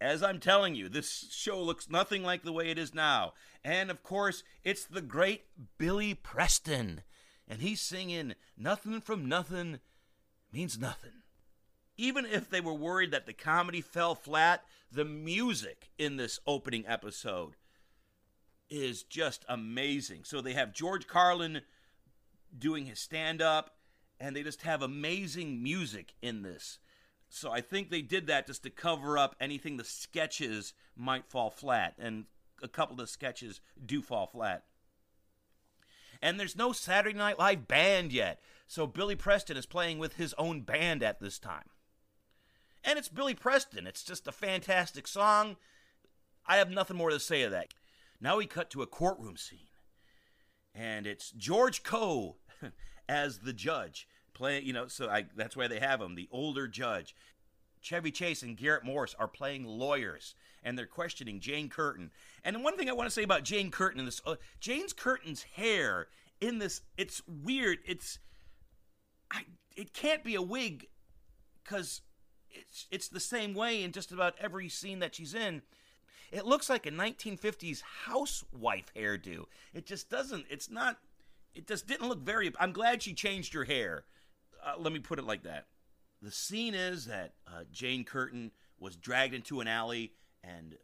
As 0.00 0.22
I'm 0.22 0.40
telling 0.40 0.74
you, 0.74 0.88
this 0.88 1.28
show 1.30 1.60
looks 1.60 1.88
nothing 1.88 2.22
like 2.22 2.42
the 2.42 2.52
way 2.52 2.68
it 2.68 2.78
is 2.78 2.94
now. 2.94 3.32
And 3.64 3.90
of 3.90 4.02
course, 4.02 4.42
it's 4.62 4.84
the 4.84 5.00
great 5.00 5.44
Billy 5.78 6.12
Preston. 6.12 7.02
And 7.48 7.62
he's 7.62 7.80
singing 7.80 8.34
Nothing 8.58 9.00
from 9.00 9.26
Nothing 9.26 9.80
Means 10.52 10.78
Nothing. 10.78 11.22
Even 11.96 12.26
if 12.26 12.50
they 12.50 12.60
were 12.60 12.74
worried 12.74 13.10
that 13.12 13.24
the 13.24 13.32
comedy 13.32 13.80
fell 13.80 14.14
flat, 14.14 14.64
the 14.92 15.04
music 15.04 15.90
in 15.98 16.16
this 16.16 16.40
opening 16.46 16.84
episode 16.86 17.56
is 18.68 19.02
just 19.02 19.44
amazing. 19.48 20.20
So 20.24 20.40
they 20.40 20.52
have 20.52 20.72
George 20.72 21.06
Carlin 21.06 21.62
doing 22.56 22.86
his 22.86 22.98
stand 22.98 23.42
up, 23.42 23.76
and 24.18 24.34
they 24.34 24.42
just 24.42 24.62
have 24.62 24.82
amazing 24.82 25.62
music 25.62 26.14
in 26.22 26.42
this. 26.42 26.78
So 27.28 27.50
I 27.50 27.60
think 27.60 27.90
they 27.90 28.02
did 28.02 28.26
that 28.28 28.46
just 28.46 28.62
to 28.62 28.70
cover 28.70 29.18
up 29.18 29.36
anything 29.40 29.76
the 29.76 29.84
sketches 29.84 30.72
might 30.96 31.26
fall 31.26 31.50
flat, 31.50 31.94
and 31.98 32.24
a 32.62 32.68
couple 32.68 32.94
of 32.94 32.98
the 32.98 33.06
sketches 33.06 33.60
do 33.84 34.00
fall 34.00 34.26
flat. 34.26 34.64
And 36.22 36.40
there's 36.40 36.56
no 36.56 36.72
Saturday 36.72 37.16
Night 37.16 37.38
Live 37.38 37.68
band 37.68 38.12
yet, 38.12 38.40
so 38.66 38.86
Billy 38.86 39.16
Preston 39.16 39.56
is 39.56 39.66
playing 39.66 39.98
with 39.98 40.14
his 40.14 40.34
own 40.38 40.62
band 40.62 41.02
at 41.02 41.20
this 41.20 41.38
time. 41.38 41.68
And 42.82 42.98
it's 42.98 43.08
Billy 43.08 43.34
Preston. 43.34 43.86
It's 43.86 44.02
just 44.04 44.28
a 44.28 44.32
fantastic 44.32 45.06
song. 45.06 45.56
I 46.46 46.56
have 46.56 46.70
nothing 46.70 46.96
more 46.96 47.10
to 47.10 47.20
say 47.20 47.42
of 47.42 47.50
that. 47.50 47.74
Now 48.20 48.38
we 48.38 48.46
cut 48.46 48.70
to 48.70 48.82
a 48.82 48.86
courtroom 48.86 49.36
scene. 49.36 49.68
And 50.74 51.06
it's 51.06 51.30
George 51.30 51.82
Coe 51.82 52.36
as 53.08 53.40
the 53.40 53.52
judge. 53.52 54.08
Playing, 54.34 54.66
you 54.66 54.72
know, 54.74 54.86
so 54.86 55.08
I, 55.08 55.24
that's 55.34 55.56
why 55.56 55.66
they 55.66 55.80
have 55.80 56.00
him, 56.02 56.14
the 56.14 56.28
older 56.30 56.68
judge. 56.68 57.14
Chevy 57.80 58.10
Chase 58.10 58.42
and 58.42 58.56
Garrett 58.56 58.84
Morris 58.84 59.14
are 59.18 59.28
playing 59.28 59.64
lawyers, 59.64 60.34
and 60.62 60.76
they're 60.76 60.86
questioning 60.86 61.40
Jane 61.40 61.70
Curtin. 61.70 62.10
And 62.44 62.62
one 62.62 62.76
thing 62.76 62.90
I 62.90 62.92
want 62.92 63.06
to 63.06 63.14
say 63.14 63.22
about 63.22 63.44
Jane 63.44 63.70
Curtin 63.70 64.00
in 64.00 64.04
this, 64.04 64.20
uh, 64.26 64.34
Jane's 64.60 64.92
Curtin's 64.92 65.44
hair 65.54 66.08
in 66.40 66.58
this, 66.58 66.82
it's 66.98 67.22
weird. 67.26 67.78
It's, 67.86 68.18
I, 69.30 69.44
it 69.74 69.94
can't 69.94 70.22
be 70.22 70.34
a 70.34 70.42
wig, 70.42 70.88
because 71.64 72.02
it's 72.50 72.86
it's 72.90 73.08
the 73.08 73.20
same 73.20 73.54
way 73.54 73.82
in 73.82 73.92
just 73.92 74.12
about 74.12 74.34
every 74.40 74.68
scene 74.68 74.98
that 75.00 75.14
she's 75.14 75.34
in. 75.34 75.62
It 76.32 76.46
looks 76.46 76.68
like 76.68 76.86
a 76.86 76.90
1950s 76.90 77.82
housewife 78.06 78.92
hairdo. 78.96 79.44
It 79.72 79.86
just 79.86 80.10
doesn't. 80.10 80.46
It's 80.50 80.70
not. 80.70 80.98
It 81.54 81.66
just 81.66 81.86
didn't 81.86 82.08
look 82.08 82.20
very. 82.20 82.52
I'm 82.58 82.72
glad 82.72 83.02
she 83.02 83.14
changed 83.14 83.54
her 83.54 83.64
hair. 83.64 84.04
Uh, 84.64 84.74
let 84.78 84.92
me 84.92 84.98
put 84.98 85.18
it 85.18 85.24
like 85.24 85.44
that. 85.44 85.66
The 86.22 86.32
scene 86.32 86.74
is 86.74 87.06
that 87.06 87.34
uh, 87.46 87.64
Jane 87.70 88.04
Curtin 88.04 88.50
was 88.78 88.96
dragged 88.96 89.34
into 89.34 89.60
an 89.60 89.68
alley, 89.68 90.12
and 90.42 90.76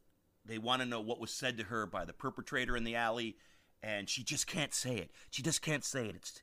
they 0.45 0.59
want 0.59 0.83
to 0.83 0.87
know 0.87 1.01
what 1.01 1.21
was 1.21 1.33
said 1.33 1.59
to 1.59 1.65
her 1.65 1.87
by 1.87 2.05
the 2.05 2.13
perpetrator 2.13 2.77
in 2.77 2.85
the 2.85 2.97
alley, 2.97 3.37
and 3.83 4.09
she 4.09 4.23
just 4.23 4.47
can't 4.47 4.75
say 4.75 4.97
it. 4.97 5.11
She 5.31 5.43
just 5.43 5.63
can't 5.63 5.85
say 5.85 6.07
it. 6.07 6.15
It's 6.15 6.43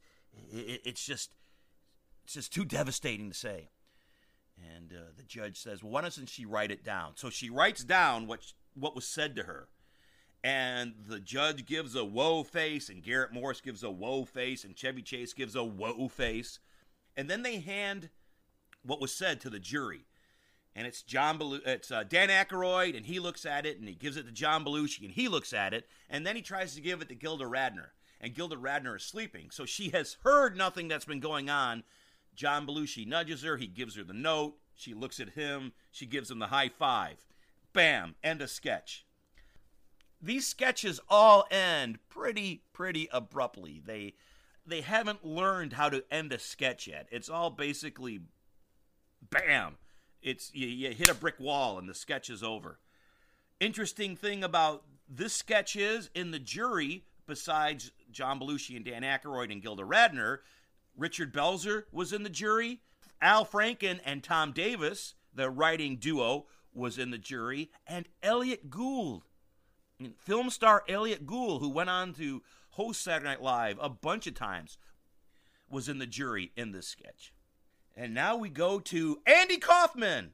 it, 0.52 0.82
it's 0.86 1.06
just 1.06 1.32
it's 2.24 2.34
just 2.34 2.54
too 2.54 2.66
devastating 2.66 3.30
to 3.30 3.36
say. 3.36 3.70
And 4.76 4.92
uh, 4.92 5.12
the 5.16 5.24
judge 5.24 5.58
says, 5.58 5.82
well, 5.82 5.94
"Why 5.94 6.02
doesn't 6.02 6.30
she 6.30 6.46
write 6.46 6.72
it 6.72 6.84
down?" 6.84 7.14
So 7.16 7.30
she 7.30 7.50
writes 7.50 7.84
down 7.84 8.28
what 8.28 8.54
what 8.74 8.96
was 8.96 9.08
said 9.08 9.36
to 9.36 9.44
her. 9.44 9.68
And 10.44 10.94
the 11.08 11.20
judge 11.20 11.66
gives 11.66 11.96
a 11.96 12.06
whoa 12.06 12.44
face, 12.44 12.90
and 12.90 13.04
Garrett 13.04 13.34
Morris 13.34 13.62
gives 13.62 13.84
a 13.84 13.92
whoa 13.92 14.24
face, 14.24 14.64
and 14.64 14.76
Chevy 14.76 15.02
Chase 15.02 15.34
gives 15.34 15.56
a 15.56 15.64
whoa 15.64 16.08
face. 16.08 16.60
And 17.18 17.30
then 17.30 17.44
they 17.44 17.60
hand 17.60 18.10
what 18.84 19.02
was 19.02 19.14
said 19.14 19.42
to 19.42 19.50
the 19.50 19.60
jury. 19.60 20.06
And 20.76 20.88
it's 20.88 21.02
John 21.02 21.38
Belu- 21.38 21.66
it's 21.66 21.92
uh, 21.92 22.04
Dan 22.04 22.30
Aykroyd, 22.30 22.96
and 22.96 23.06
he 23.06 23.20
looks 23.20 23.46
at 23.46 23.66
it, 23.66 23.80
and 23.80 23.88
he 23.88 23.96
gives 23.96 24.16
it 24.16 24.28
to 24.28 24.32
John 24.32 24.64
Belushi, 24.64 25.04
and 25.04 25.12
he 25.12 25.28
looks 25.28 25.52
at 25.52 25.74
it, 25.74 25.88
and 26.10 26.26
then 26.26 26.38
he 26.38 26.42
tries 26.42 26.74
to 26.76 26.82
give 26.82 27.02
it 27.02 27.10
to 27.10 27.16
Gilda 27.16 27.46
Radner. 27.46 27.90
And 28.22 28.34
Gilda 28.34 28.56
Radner 28.56 28.96
is 28.96 29.04
sleeping, 29.04 29.50
so 29.52 29.66
she 29.66 29.90
has 29.90 30.18
heard 30.24 30.56
nothing 30.56 30.88
that's 30.88 31.06
been 31.06 31.20
going 31.20 31.50
on. 31.50 31.84
John 32.36 32.66
Belushi 32.66 33.06
nudges 33.06 33.44
her, 33.44 33.58
he 33.58 33.68
gives 33.68 33.96
her 33.96 34.04
the 34.04 34.14
note, 34.14 34.56
she 34.74 34.94
looks 34.94 35.20
at 35.20 35.32
him, 35.32 35.74
she 35.92 36.06
gives 36.06 36.32
him 36.32 36.40
the 36.40 36.48
high 36.48 36.70
five. 36.70 37.18
Bam, 37.74 38.16
end 38.24 38.42
of 38.42 38.50
sketch. 38.50 39.06
These 40.22 40.48
sketches 40.48 41.00
all 41.10 41.46
end 41.50 42.00
pretty 42.10 42.64
pretty 42.74 43.08
abruptly. 43.12 43.82
They 43.86 44.14
they 44.66 44.82
haven't 44.82 45.26
learned 45.26 45.74
how 45.74 45.90
to 45.90 46.04
end 46.12 46.34
a 46.34 46.40
sketch 46.40 46.88
yet. 46.88 47.08
It's 47.12 47.30
all 47.30 47.50
basically 47.50 48.22
bam. 49.30 49.78
It's 50.22 50.54
you, 50.54 50.68
you 50.68 50.92
hit 50.92 51.10
a 51.10 51.16
brick 51.16 51.40
wall 51.40 51.78
and 51.78 51.88
the 51.88 51.94
sketch 51.94 52.30
is 52.30 52.44
over. 52.44 52.80
Interesting 53.60 54.16
thing 54.16 54.44
about 54.44 54.84
this 55.08 55.34
sketch 55.34 55.76
is 55.76 56.10
in 56.14 56.32
the 56.32 56.40
jury, 56.40 57.04
besides 57.26 57.92
John 58.12 58.40
Belushi 58.40 58.76
and 58.76 58.86
Dan 58.86 59.02
Aykroyd 59.02 59.52
and 59.52 59.62
Gilda 59.62 59.84
Radner, 59.84 60.40
Richard 60.98 61.34
Belzer 61.34 61.84
was 61.92 62.14
in 62.14 62.24
the 62.24 62.30
jury. 62.30 62.82
Al 63.22 63.46
Franken 63.46 64.00
and 64.06 64.24
Tom 64.24 64.52
Davis, 64.52 65.16
the 65.34 65.50
writing 65.50 65.98
duo, 65.98 66.46
was 66.80 66.98
in 66.98 67.12
the 67.12 67.18
jury, 67.18 67.70
and 67.86 68.08
Elliot 68.24 68.70
Gould, 68.70 69.24
film 70.18 70.50
star 70.50 70.84
Elliot 70.88 71.28
Gould, 71.28 71.62
who 71.62 71.70
went 71.70 71.90
on 71.90 72.14
to 72.14 72.42
host 72.72 73.02
Saturday 73.02 73.30
Night 73.30 73.42
Live 73.42 73.78
a 73.82 73.90
bunch 73.90 74.26
of 74.28 74.34
times, 74.34 74.78
was 75.70 75.90
in 75.90 76.00
the 76.00 76.08
jury 76.08 76.52
in 76.56 76.72
this 76.72 76.88
sketch. 76.88 77.34
And 77.96 78.14
now 78.14 78.38
we 78.38 78.50
go 78.50 78.80
to 78.80 79.20
Andy 79.26 79.58
Kaufman. 79.58 80.32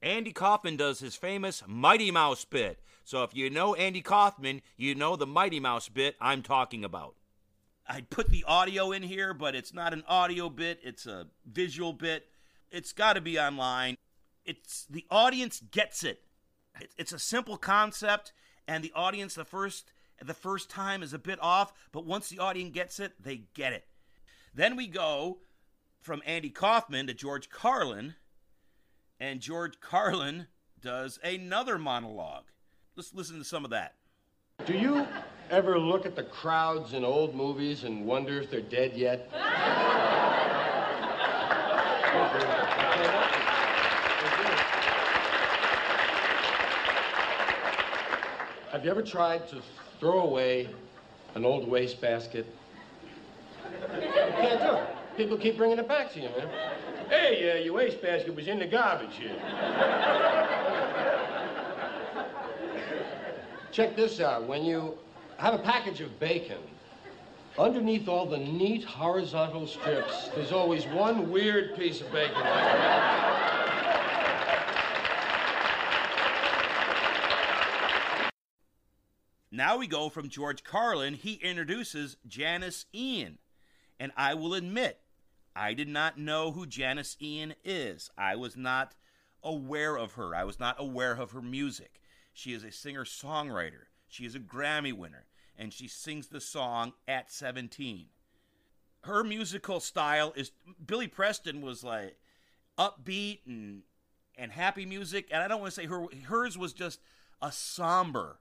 Andy 0.00 0.32
Kaufman 0.32 0.76
does 0.76 1.00
his 1.00 1.16
famous 1.16 1.62
Mighty 1.66 2.10
Mouse 2.10 2.44
bit. 2.44 2.80
So 3.04 3.22
if 3.22 3.34
you 3.34 3.50
know 3.50 3.74
Andy 3.74 4.02
Kaufman, 4.02 4.62
you 4.76 4.94
know 4.94 5.16
the 5.16 5.26
Mighty 5.26 5.58
Mouse 5.58 5.88
bit 5.88 6.16
I'm 6.20 6.42
talking 6.42 6.84
about. 6.84 7.16
I'd 7.88 8.10
put 8.10 8.28
the 8.28 8.44
audio 8.46 8.92
in 8.92 9.02
here, 9.02 9.32
but 9.32 9.54
it's 9.54 9.72
not 9.72 9.92
an 9.92 10.02
audio 10.08 10.48
bit, 10.48 10.80
it's 10.82 11.06
a 11.06 11.26
visual 11.44 11.92
bit. 11.92 12.26
It's 12.70 12.92
got 12.92 13.12
to 13.12 13.20
be 13.20 13.38
online. 13.38 13.96
It's 14.46 14.86
the 14.88 15.04
audience 15.10 15.60
gets 15.70 16.04
it. 16.04 16.22
It's 16.96 17.12
a 17.12 17.18
simple 17.18 17.56
concept 17.56 18.32
and 18.68 18.82
the 18.82 18.92
audience 18.94 19.34
the 19.34 19.44
first 19.44 19.90
the 20.24 20.34
first 20.34 20.70
time 20.70 21.02
is 21.02 21.12
a 21.12 21.18
bit 21.18 21.38
off, 21.42 21.74
but 21.92 22.06
once 22.06 22.30
the 22.30 22.38
audience 22.38 22.72
gets 22.72 22.98
it, 23.00 23.12
they 23.22 23.42
get 23.52 23.74
it. 23.74 23.84
Then 24.54 24.74
we 24.74 24.86
go 24.86 25.40
from 26.00 26.22
Andy 26.24 26.48
Kaufman 26.48 27.06
to 27.08 27.12
George 27.12 27.50
Carlin, 27.50 28.14
and 29.20 29.40
George 29.40 29.78
Carlin 29.78 30.46
does 30.80 31.18
another 31.22 31.76
monologue. 31.76 32.44
Let's 32.96 33.12
listen 33.12 33.36
to 33.38 33.44
some 33.44 33.64
of 33.64 33.70
that. 33.72 33.96
Do 34.64 34.72
you 34.72 35.06
Ever 35.48 35.78
look 35.78 36.06
at 36.06 36.16
the 36.16 36.24
crowds 36.24 36.92
in 36.92 37.04
old 37.04 37.32
movies 37.36 37.84
and 37.84 38.04
wonder 38.04 38.40
if 38.40 38.50
they're 38.50 38.60
dead 38.60 38.96
yet? 38.96 39.30
Have 48.76 48.84
you 48.84 48.90
ever 48.90 49.00
tried 49.00 49.48
to 49.48 49.62
throw 50.00 50.20
away 50.20 50.68
an 51.34 51.46
old 51.46 51.66
wastebasket? 51.66 52.44
You 53.64 54.00
can't 54.02 54.60
do 54.60 54.76
it. 54.76 54.86
People 55.16 55.38
keep 55.38 55.56
bringing 55.56 55.78
it 55.78 55.88
back 55.88 56.12
to 56.12 56.20
you, 56.20 56.28
man. 56.28 56.46
Hey, 57.08 57.52
uh, 57.52 57.64
your 57.64 57.72
wastebasket 57.72 58.36
was 58.36 58.48
in 58.48 58.58
the 58.58 58.66
garbage 58.66 59.16
here. 59.16 59.34
Check 63.72 63.96
this 63.96 64.20
out. 64.20 64.46
When 64.46 64.62
you 64.62 64.98
have 65.38 65.54
a 65.54 65.58
package 65.58 66.02
of 66.02 66.20
bacon, 66.20 66.60
underneath 67.58 68.08
all 68.08 68.26
the 68.26 68.36
neat 68.36 68.84
horizontal 68.84 69.66
strips, 69.66 70.28
there's 70.34 70.52
always 70.52 70.84
one 70.88 71.30
weird 71.30 71.78
piece 71.78 72.02
of 72.02 72.12
bacon. 72.12 72.42
Now 79.56 79.78
we 79.78 79.86
go 79.86 80.10
from 80.10 80.28
George 80.28 80.62
Carlin. 80.64 81.14
He 81.14 81.34
introduces 81.34 82.18
Janis 82.26 82.84
Ian. 82.94 83.38
And 83.98 84.12
I 84.14 84.34
will 84.34 84.52
admit, 84.52 85.00
I 85.54 85.72
did 85.72 85.88
not 85.88 86.18
know 86.18 86.52
who 86.52 86.66
Janis 86.66 87.16
Ian 87.22 87.54
is. 87.64 88.10
I 88.18 88.36
was 88.36 88.54
not 88.54 88.94
aware 89.42 89.96
of 89.96 90.12
her. 90.12 90.34
I 90.34 90.44
was 90.44 90.60
not 90.60 90.76
aware 90.78 91.14
of 91.14 91.30
her 91.30 91.40
music. 91.40 92.02
She 92.34 92.52
is 92.52 92.64
a 92.64 92.70
singer 92.70 93.06
songwriter. 93.06 93.86
She 94.08 94.26
is 94.26 94.34
a 94.34 94.40
Grammy 94.40 94.92
winner. 94.92 95.24
And 95.56 95.72
she 95.72 95.88
sings 95.88 96.26
the 96.26 96.42
song 96.42 96.92
at 97.08 97.32
17. 97.32 98.08
Her 99.04 99.24
musical 99.24 99.80
style 99.80 100.34
is 100.36 100.50
Billy 100.84 101.08
Preston 101.08 101.62
was 101.62 101.82
like 101.82 102.18
upbeat 102.78 103.38
and 103.46 103.84
and 104.36 104.52
happy 104.52 104.84
music. 104.84 105.28
And 105.30 105.42
I 105.42 105.48
don't 105.48 105.62
want 105.62 105.72
to 105.72 105.80
say 105.80 105.86
her 105.86 106.04
hers 106.26 106.58
was 106.58 106.74
just 106.74 107.00
a 107.40 107.50
somber, 107.50 108.40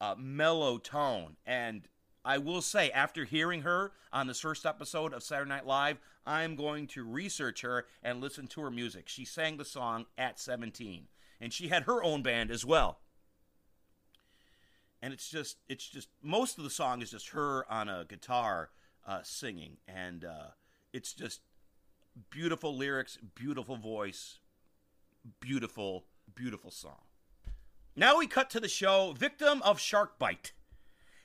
uh, 0.00 0.14
mellow 0.18 0.78
tone. 0.78 1.36
And 1.46 1.88
I 2.24 2.38
will 2.38 2.62
say, 2.62 2.90
after 2.90 3.24
hearing 3.24 3.62
her 3.62 3.92
on 4.12 4.26
this 4.26 4.40
first 4.40 4.66
episode 4.66 5.12
of 5.12 5.22
Saturday 5.22 5.48
Night 5.48 5.66
Live, 5.66 5.98
I'm 6.26 6.56
going 6.56 6.86
to 6.88 7.04
research 7.04 7.62
her 7.62 7.86
and 8.02 8.20
listen 8.20 8.46
to 8.48 8.60
her 8.60 8.70
music. 8.70 9.08
She 9.08 9.24
sang 9.24 9.56
the 9.56 9.64
song 9.64 10.06
at 10.16 10.38
17, 10.38 11.08
and 11.40 11.52
she 11.52 11.68
had 11.68 11.84
her 11.84 12.02
own 12.02 12.22
band 12.22 12.50
as 12.50 12.64
well. 12.64 12.98
And 15.00 15.14
it's 15.14 15.30
just, 15.30 15.58
it's 15.68 15.88
just, 15.88 16.08
most 16.22 16.58
of 16.58 16.64
the 16.64 16.70
song 16.70 17.02
is 17.02 17.12
just 17.12 17.30
her 17.30 17.64
on 17.72 17.88
a 17.88 18.04
guitar 18.06 18.70
uh, 19.06 19.20
singing, 19.22 19.78
and 19.86 20.24
uh, 20.24 20.48
it's 20.92 21.14
just 21.14 21.40
beautiful 22.30 22.76
lyrics, 22.76 23.16
beautiful 23.34 23.76
voice, 23.76 24.38
beautiful, 25.40 26.04
beautiful 26.34 26.70
song. 26.70 27.07
Now 27.98 28.18
we 28.18 28.28
cut 28.28 28.48
to 28.50 28.60
the 28.60 28.68
show 28.68 29.12
Victim 29.18 29.60
of 29.62 29.80
Shark 29.80 30.20
Bite. 30.20 30.52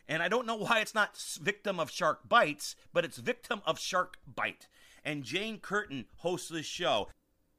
And 0.08 0.24
I 0.24 0.28
don't 0.28 0.48
know 0.48 0.56
why 0.56 0.80
it's 0.80 0.96
not 0.96 1.16
Victim 1.40 1.80
of 1.80 1.92
Shark 1.92 2.28
Bites, 2.28 2.76
but 2.92 3.06
it's 3.06 3.18
Victim 3.20 3.62
of 3.64 3.78
Shark 3.78 4.18
Bite. 4.26 4.68
And 5.06 5.24
Jane 5.24 5.60
Curtin 5.60 6.06
hosts 6.18 6.50
this 6.50 6.66
show. 6.66 7.10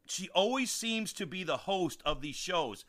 She 0.09 0.29
always 0.31 0.73
seems 0.73 1.13
to 1.13 1.27
be 1.27 1.45
the 1.45 1.59
host 1.59 2.03
of 2.05 2.23
these 2.23 2.35
shows 2.35 2.85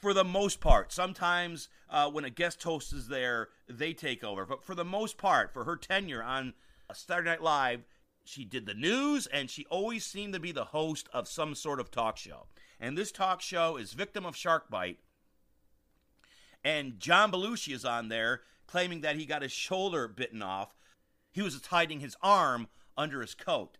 for 0.00 0.12
the 0.12 0.24
most 0.24 0.58
part. 0.58 0.92
Sometimes 0.92 1.68
uh, 1.88 2.10
when 2.10 2.24
a 2.24 2.30
guest 2.30 2.60
host 2.64 2.92
is 2.92 3.06
there, 3.06 3.50
they 3.68 3.94
take 3.94 4.24
over. 4.24 4.46
But 4.46 4.64
for 4.64 4.74
the 4.74 4.84
most 4.84 5.16
part, 5.16 5.52
for 5.52 5.62
her 5.62 5.76
tenure 5.76 6.24
on 6.24 6.54
Saturday 6.92 7.30
Night 7.30 7.42
Live, 7.42 7.84
she 8.24 8.44
did 8.44 8.66
the 8.66 8.74
news 8.74 9.28
and 9.28 9.48
she 9.48 9.64
always 9.66 10.04
seemed 10.04 10.32
to 10.32 10.40
be 10.40 10.50
the 10.50 10.64
host 10.64 11.08
of 11.12 11.28
some 11.28 11.54
sort 11.54 11.78
of 11.78 11.92
talk 11.92 12.16
show. 12.16 12.46
And 12.80 12.98
this 12.98 13.12
talk 13.12 13.40
show 13.40 13.76
is 13.76 13.92
Victim 13.92 14.26
of 14.26 14.34
Shark 14.34 14.68
Bite. 14.68 14.98
And 16.64 16.98
John 16.98 17.30
Belushi 17.30 17.74
is 17.74 17.84
on 17.84 18.08
there 18.08 18.42
claiming 18.66 19.00
that 19.02 19.16
he 19.16 19.26
got 19.26 19.42
his 19.42 19.52
shoulder 19.52 20.08
bitten 20.08 20.42
off. 20.42 20.74
He 21.32 21.42
was 21.42 21.60
hiding 21.66 22.00
his 22.00 22.16
arm 22.22 22.68
under 22.96 23.20
his 23.20 23.34
coat. 23.34 23.78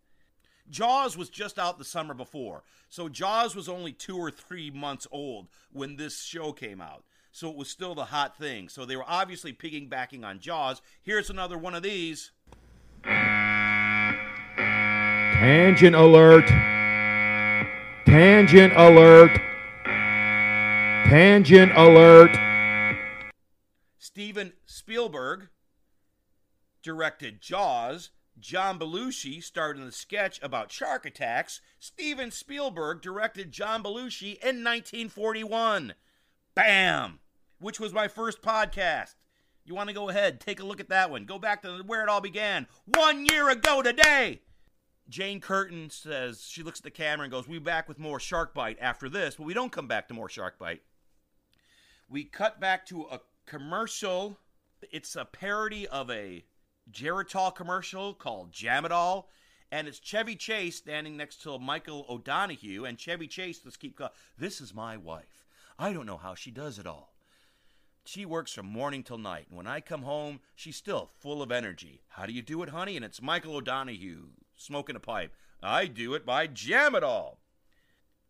Jaws 0.69 1.17
was 1.17 1.31
just 1.31 1.59
out 1.59 1.79
the 1.79 1.85
summer 1.85 2.13
before, 2.13 2.65
so 2.89 3.09
Jaws 3.09 3.55
was 3.55 3.69
only 3.69 3.93
two 3.93 4.17
or 4.17 4.33
three 4.33 4.71
months 4.71 5.07
old 5.13 5.47
when 5.73 5.97
this 5.97 6.23
show 6.23 6.53
came 6.53 6.81
out. 6.81 7.05
So 7.31 7.49
it 7.51 7.57
was 7.57 7.69
still 7.69 7.95
the 7.95 8.07
hot 8.07 8.37
thing. 8.37 8.69
So 8.69 8.85
they 8.85 8.97
were 8.97 9.05
obviously 9.07 9.53
piggybacking 9.53 10.25
on 10.25 10.41
Jaws. 10.41 10.81
Here's 11.03 11.31
another 11.31 11.59
one 11.59 11.75
of 11.75 11.83
these. 11.83 12.33
Tangent 15.39 15.95
alert. 15.95 16.49
Tangent 18.07 18.73
alert. 18.75 19.39
Tangent 21.09 21.73
alert. 21.77 22.46
Steven 24.07 24.53
Spielberg 24.65 25.49
directed 26.81 27.41
Jaws. 27.41 28.11
John 28.39 28.79
Belushi 28.79 29.43
starred 29.43 29.77
in 29.77 29.85
the 29.85 29.91
sketch 29.91 30.39
about 30.45 30.71
shark 30.71 31.05
attacks. 31.05 31.61
Steven 31.81 32.31
Spielberg 32.31 33.03
directed 33.03 33.51
John 33.51 33.83
Belushi 33.83 34.35
in 34.35 34.63
1941. 34.63 35.95
Bam! 36.55 37.19
Which 37.59 37.81
was 37.81 37.93
my 37.93 38.07
first 38.07 38.43
podcast. 38.43 39.17
You 39.65 39.75
want 39.75 39.89
to 39.89 39.95
go 39.95 40.09
ahead, 40.09 40.41
take 40.41 40.61
a 40.61 40.65
look 40.65 40.79
at 40.79 40.89
that 40.91 41.11
one. 41.11 41.25
Go 41.25 41.41
back 41.41 41.63
to 41.63 41.83
where 41.85 42.05
it 42.05 42.09
all 42.09 42.21
began. 42.21 42.69
One 42.85 43.27
year 43.27 43.51
ago 43.51 43.83
today! 43.83 44.43
Jane 45.09 45.41
Curtin 45.41 45.91
says, 45.91 46.47
she 46.49 46.63
looks 46.63 46.79
at 46.79 46.85
the 46.85 46.91
camera 46.93 47.25
and 47.25 47.33
goes, 47.33 47.49
We'll 47.49 47.59
be 47.59 47.65
back 47.65 47.89
with 47.89 47.99
more 47.99 48.21
Shark 48.21 48.55
Bite 48.55 48.79
after 48.81 49.09
this, 49.09 49.35
but 49.35 49.47
we 49.47 49.55
don't 49.55 49.73
come 49.73 49.89
back 49.89 50.07
to 50.09 50.15
more 50.15 50.29
Shark 50.29 50.61
Bite. 50.61 50.83
We 52.09 52.23
cut 52.23 52.61
back 52.61 52.87
to 52.87 53.03
a 53.11 53.21
commercial. 53.47 54.39
It's 54.91 55.17
a 55.17 55.25
parody 55.25 55.87
of 55.89 56.11
a 56.11 56.45
Geritol 56.91 57.55
commercial 57.55 58.15
called 58.15 58.53
Jamitol. 58.53 59.25
And 59.73 59.89
it's 59.89 59.99
Chevy 59.99 60.37
Chase 60.37 60.77
standing 60.77 61.17
next 61.17 61.43
to 61.43 61.59
Michael 61.59 62.07
O'Donoghue. 62.09 62.85
And 62.85 62.99
Chevy 62.99 63.27
Chase 63.27 63.61
just 63.61 63.81
keep 63.81 63.97
going, 63.97 64.11
This 64.39 64.61
is 64.61 64.75
my 64.75 64.97
wife. 64.97 65.47
I 65.79 65.93
don't 65.93 66.07
know 66.07 66.17
how 66.17 66.35
she 66.35 66.51
does 66.51 66.79
it 66.79 66.87
all. 66.87 67.13
She 68.05 68.25
works 68.25 68.53
from 68.53 68.67
morning 68.67 69.03
till 69.03 69.19
night. 69.19 69.47
And 69.49 69.57
when 69.57 69.67
I 69.67 69.81
come 69.81 70.03
home, 70.03 70.41
she's 70.55 70.77
still 70.77 71.11
full 71.19 71.43
of 71.43 71.51
energy. 71.51 72.03
How 72.11 72.27
do 72.27 72.33
you 72.33 72.43
do 72.43 72.63
it, 72.63 72.69
honey? 72.69 72.95
And 72.95 73.05
it's 73.05 73.21
Michael 73.21 73.57
O'Donoghue 73.57 74.29
smoking 74.55 74.95
a 74.95 75.01
pipe. 75.01 75.33
I 75.63 75.87
do 75.87 76.15
it 76.15 76.25
by 76.25 76.47
Jamitol. 76.47 76.97
It 76.97 77.03
All. 77.03 77.41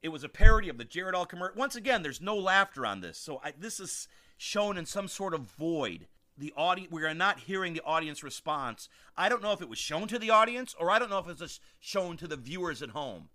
It 0.03 0.09
was 0.09 0.25
a 0.25 0.29
parody 0.29 0.69
of 0.69 0.79
the 0.79 0.85
Geritol 0.85 1.29
commercial. 1.29 1.59
Once 1.59 1.77
again, 1.77 2.03
there's 2.03 2.21
no 2.21 2.37
laughter 2.37 2.87
on 2.87 3.01
this. 3.01 3.19
So 3.19 3.41
I, 3.45 3.53
this 3.59 3.79
is 3.79 4.09
shown 4.37 4.77
in 4.77 4.87
some 4.87 5.09
sort 5.09 5.35
of 5.35 5.43
void. 5.43 6.07
The 6.39 6.53
audience, 6.57 6.93
we 6.93 7.03
are 7.05 7.15
not 7.15 7.41
hearing 7.41 7.73
the 7.73 7.85
audience 7.85 8.23
response. 8.23 8.89
I 9.17 9.29
don't 9.29 9.43
know 9.43 9.53
if 9.53 9.63
it 9.63 9.69
was 9.69 9.79
shown 9.79 10.07
to 10.09 10.19
the 10.19 10.31
audience 10.31 10.75
or 10.79 10.91
I 10.91 10.99
don't 10.99 11.09
know 11.09 11.19
if 11.19 11.27
it 11.27 11.31
was 11.31 11.39
just 11.39 11.63
shown 11.81 12.17
to 12.19 12.29
the 12.29 12.37
viewers 12.37 12.83
at 12.83 12.91
home 12.91 13.31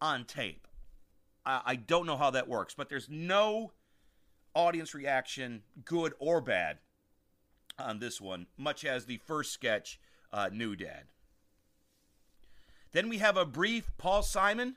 on 0.00 0.24
tape. 0.24 0.68
I, 1.46 1.62
I 1.64 1.76
don't 1.76 2.06
know 2.06 2.18
how 2.18 2.30
that 2.30 2.48
works, 2.48 2.74
but 2.74 2.88
there's 2.88 3.08
no 3.08 3.72
audience 4.54 4.94
reaction, 4.94 5.62
good 5.84 6.12
or 6.18 6.40
bad, 6.40 6.78
on 7.78 7.98
this 7.98 8.20
one, 8.20 8.46
much 8.58 8.84
as 8.84 9.06
the 9.06 9.16
first 9.18 9.52
sketch, 9.52 9.98
uh, 10.32 10.50
New 10.52 10.76
Dad. 10.76 11.04
Then 12.92 13.08
we 13.08 13.18
have 13.18 13.38
a 13.38 13.46
brief 13.46 13.90
Paul 13.96 14.22
Simon. 14.22 14.76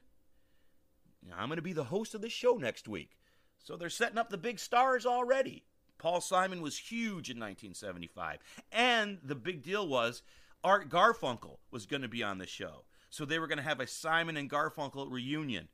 I'm 1.35 1.49
going 1.49 1.57
to 1.57 1.61
be 1.61 1.73
the 1.73 1.85
host 1.85 2.15
of 2.15 2.21
this 2.21 2.31
show 2.31 2.53
next 2.53 2.87
week. 2.87 3.17
So 3.65 3.75
they're 3.75 3.89
setting 3.89 4.19
up 4.19 4.29
the 4.29 4.37
big 4.37 4.59
stars 4.59 5.07
already. 5.07 5.65
Paul 5.97 6.21
Simon 6.21 6.61
was 6.61 6.77
huge 6.77 7.31
in 7.31 7.39
1975. 7.39 8.37
And 8.71 9.17
the 9.23 9.33
big 9.33 9.63
deal 9.63 9.87
was 9.87 10.21
Art 10.63 10.87
Garfunkel 10.87 11.57
was 11.71 11.87
going 11.87 12.03
to 12.03 12.07
be 12.07 12.21
on 12.21 12.37
the 12.37 12.45
show. 12.45 12.85
So 13.09 13.25
they 13.25 13.39
were 13.39 13.47
going 13.47 13.57
to 13.57 13.63
have 13.63 13.79
a 13.79 13.87
Simon 13.87 14.37
and 14.37 14.49
Garfunkel 14.49 15.11
reunion. 15.11 15.69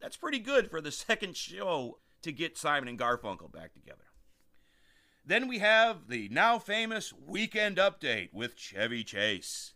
That's 0.00 0.16
pretty 0.16 0.40
good 0.40 0.68
for 0.68 0.80
the 0.80 0.90
second 0.92 1.36
show 1.36 1.98
to 2.22 2.32
get 2.32 2.58
Simon 2.58 2.88
and 2.88 2.98
Garfunkel 2.98 3.52
back 3.52 3.72
together. 3.72 4.02
Then 5.24 5.46
we 5.46 5.60
have 5.60 6.08
the 6.08 6.28
now 6.30 6.58
famous 6.58 7.12
Weekend 7.12 7.76
Update 7.76 8.32
with 8.32 8.56
Chevy 8.56 9.04
Chase. 9.04 9.74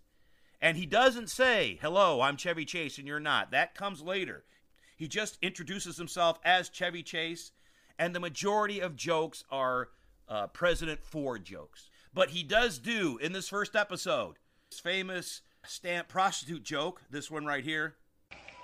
And 0.60 0.76
he 0.76 0.86
doesn't 0.86 1.30
say, 1.30 1.78
Hello, 1.80 2.20
I'm 2.20 2.36
Chevy 2.36 2.64
Chase 2.64 2.98
and 2.98 3.06
you're 3.06 3.20
not. 3.20 3.52
That 3.52 3.76
comes 3.76 4.02
later. 4.02 4.44
He 5.00 5.08
just 5.08 5.38
introduces 5.40 5.96
himself 5.96 6.38
as 6.44 6.68
Chevy 6.68 7.02
Chase, 7.02 7.52
and 7.98 8.14
the 8.14 8.20
majority 8.20 8.80
of 8.80 8.96
jokes 8.96 9.44
are 9.50 9.88
uh, 10.28 10.48
President 10.48 11.02
Ford 11.02 11.42
jokes. 11.42 11.88
But 12.12 12.28
he 12.28 12.42
does 12.42 12.78
do, 12.78 13.16
in 13.16 13.32
this 13.32 13.48
first 13.48 13.74
episode, 13.74 14.34
his 14.70 14.78
famous 14.78 15.40
stamp 15.64 16.08
prostitute 16.08 16.62
joke, 16.62 17.00
this 17.10 17.30
one 17.30 17.46
right 17.46 17.64
here. 17.64 17.94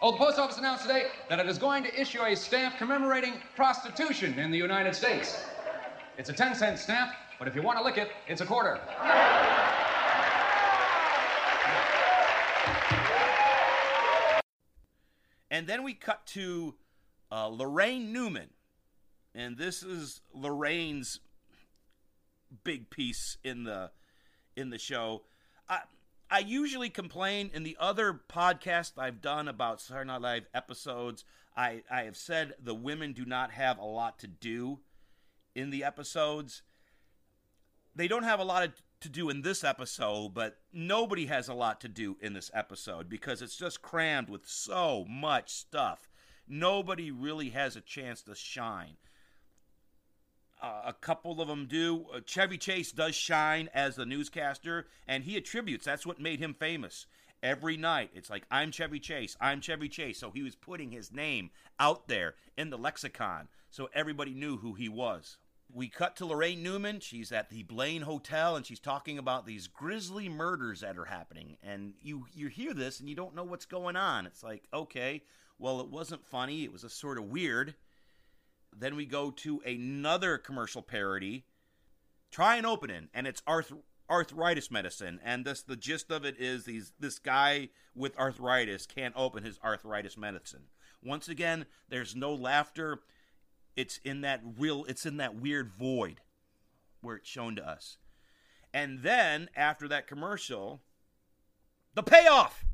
Oh, 0.03 0.12
the 0.12 0.18
post 0.18 0.38
office 0.38 0.59
announced 0.59 0.83
today 0.83 1.07
that 1.31 1.40
it 1.40 1.46
is 1.46 1.57
going 1.57 1.83
to 1.85 2.01
issue 2.01 2.20
a 2.20 2.37
stamp 2.37 2.77
commemorating 2.77 3.40
prostitution 3.55 4.38
in 4.38 4.51
the 4.51 4.59
United 4.59 4.94
States. 4.94 5.42
It's 6.18 6.29
a 6.29 6.35
10 6.35 6.55
cent 6.55 6.79
stamp, 6.79 7.12
but 7.38 7.49
if 7.49 7.55
you 7.55 7.62
want 7.62 7.79
to 7.79 7.85
lick 7.85 7.96
it, 7.96 8.11
it's 8.29 8.42
a 8.42 8.46
quarter. 8.46 8.79
And 15.57 15.66
then 15.66 15.83
we 15.83 15.95
cut 15.95 16.27
to 16.27 16.75
uh, 17.33 17.49
Laraine 17.49 18.12
Newman. 18.12 18.51
And 19.35 19.57
this 19.57 19.83
is 19.83 20.21
Laraine's 20.37 21.21
big 22.62 22.90
piece 22.90 23.38
in 23.42 23.64
the 23.64 23.90
in 24.55 24.69
the 24.69 24.77
show. 24.77 25.23
I 25.66 25.79
I 26.31 26.40
usually 26.40 26.90
complain 26.90 27.51
in 27.55 27.62
the 27.62 27.75
other 27.81 28.21
podcast 28.29 28.99
I've 28.99 29.23
done 29.23 29.49
about 29.49 29.81
Saturday 29.81 30.09
Night 30.09 30.21
Live 30.21 30.47
episodes. 30.53 31.25
I, 31.57 31.83
I 31.90 32.03
have 32.03 32.19
said 32.19 32.53
the 32.62 32.75
women 32.75 33.14
do 33.14 33.25
not 33.25 33.51
have 33.53 33.79
a 33.79 33.85
lot 33.85 34.19
to 34.19 34.27
do 34.27 34.81
in 35.55 35.71
the 35.71 35.85
episodes. 35.85 36.64
They 37.95 38.09
don't 38.09 38.25
have 38.25 38.40
a 38.40 38.45
lot 38.45 38.62
of, 38.62 38.73
to 39.00 39.09
do 39.09 39.28
in 39.30 39.42
this 39.42 39.62
episode, 39.64 40.35
but 40.35 40.59
nobody 40.72 41.26
has 41.26 41.48
a 41.48 41.54
lot 41.54 41.80
to 41.82 41.88
do 41.88 42.16
in 42.20 42.32
this 42.32 42.50
episode 42.54 43.09
because 43.09 43.42
it's 43.42 43.56
just 43.56 43.82
crammed 43.82 44.28
with 44.28 44.46
so 44.46 45.04
much 45.09 45.52
stuff. 45.52 46.09
Nobody 46.48 47.11
really 47.11 47.50
has 47.50 47.76
a 47.76 47.80
chance 47.80 48.22
to 48.22 48.35
shine. 48.35 48.96
Uh, 50.62 50.82
a 50.87 50.92
couple 50.92 51.40
of 51.40 51.48
them 51.48 51.66
do. 51.66 52.06
Uh, 52.14 52.20
Chevy 52.24 52.56
Chase 52.56 52.92
does 52.92 53.14
shine 53.14 53.68
as 53.74 53.96
the 53.96 54.06
newscaster, 54.06 54.87
and 55.06 55.24
he 55.24 55.37
attributes 55.37 55.85
that's 55.85 56.06
what 56.06 56.20
made 56.20 56.40
him 56.40 56.54
famous. 56.54 57.06
Every 57.42 57.76
night, 57.76 58.11
it's 58.14 58.30
like, 58.30 58.44
I'm 58.50 58.70
Chevy 58.70 58.98
Chase, 58.98 59.37
I'm 59.40 59.61
Chevy 59.61 59.88
Chase. 59.90 60.18
So 60.18 60.30
he 60.30 60.42
was 60.42 60.56
putting 60.56 60.90
his 60.90 61.12
name 61.12 61.50
out 61.78 62.09
there 62.09 62.35
in 62.56 62.70
the 62.70 62.78
lexicon 62.78 63.48
so 63.70 63.90
everybody 63.92 64.32
knew 64.32 64.56
who 64.56 64.72
he 64.72 64.88
was. 64.88 65.37
We 65.72 65.88
cut 65.88 66.16
to 66.16 66.24
Laraine 66.24 66.62
Newman. 66.62 67.00
She's 67.00 67.33
at 67.33 67.50
the 67.50 67.62
Blaine 67.64 68.02
Hotel 68.02 68.57
and 68.57 68.64
she's 68.64 68.81
talking 68.81 69.18
about 69.18 69.46
these 69.46 69.66
grisly 69.66 70.29
murders 70.29 70.81
that 70.81 70.96
are 70.96 71.07
happening. 71.07 71.57
And 71.62 71.94
you 72.00 72.26
you 72.33 72.48
hear 72.48 72.72
this 72.72 73.00
and 73.00 73.09
you 73.09 73.14
don't 73.14 73.35
know 73.35 73.44
what's 73.44 73.66
going 73.66 73.96
on. 73.96 74.26
It's 74.26 74.42
like, 74.42 74.68
okay, 74.72 75.22
well, 75.59 75.81
it 75.81 75.88
wasn't 75.88 76.24
funny. 76.24 76.64
It 76.64 76.72
was 76.72 76.85
a 76.85 76.90
sort 76.90 77.18
of 77.18 77.24
weird. 77.24 77.74
Then 78.74 78.96
we 78.96 79.07
go 79.07 79.31
to 79.31 79.61
another 79.64 80.38
commercial 80.38 80.83
parody. 80.83 81.44
Try 82.31 82.57
and 82.57 82.66
open 82.66 82.90
it, 82.90 83.05
and 83.14 83.26
it's 83.26 83.42
arth- 83.46 83.72
arthritis 84.11 84.70
medicine. 84.70 85.20
And 85.24 85.44
this 85.44 85.62
the 85.62 85.76
gist 85.76 86.11
of 86.11 86.24
it 86.24 86.37
is 86.38 86.64
these 86.64 86.92
this 86.98 87.18
guy 87.18 87.70
with 87.94 88.18
arthritis 88.18 88.87
can't 88.87 89.14
open 89.16 89.44
his 89.44 89.59
arthritis 89.64 90.16
medicine. 90.16 90.64
Once 91.02 91.29
again, 91.29 91.66
there's 91.88 92.14
no 92.14 92.35
laughter. 92.35 93.00
It's 93.77 94.01
in 94.05 94.23
that 94.23 94.41
real 94.59 94.85
it's 94.89 95.07
in 95.07 95.19
that 95.19 95.37
weird 95.37 95.71
void 95.71 96.21
where 97.01 97.17
it's 97.17 97.29
shown 97.29 97.55
to 97.57 97.69
us. 97.69 97.99
And 98.73 99.03
then 99.03 99.49
after 99.55 99.87
that 99.89 100.07
commercial, 100.07 100.83
the 101.95 102.03
payoff. 102.03 102.65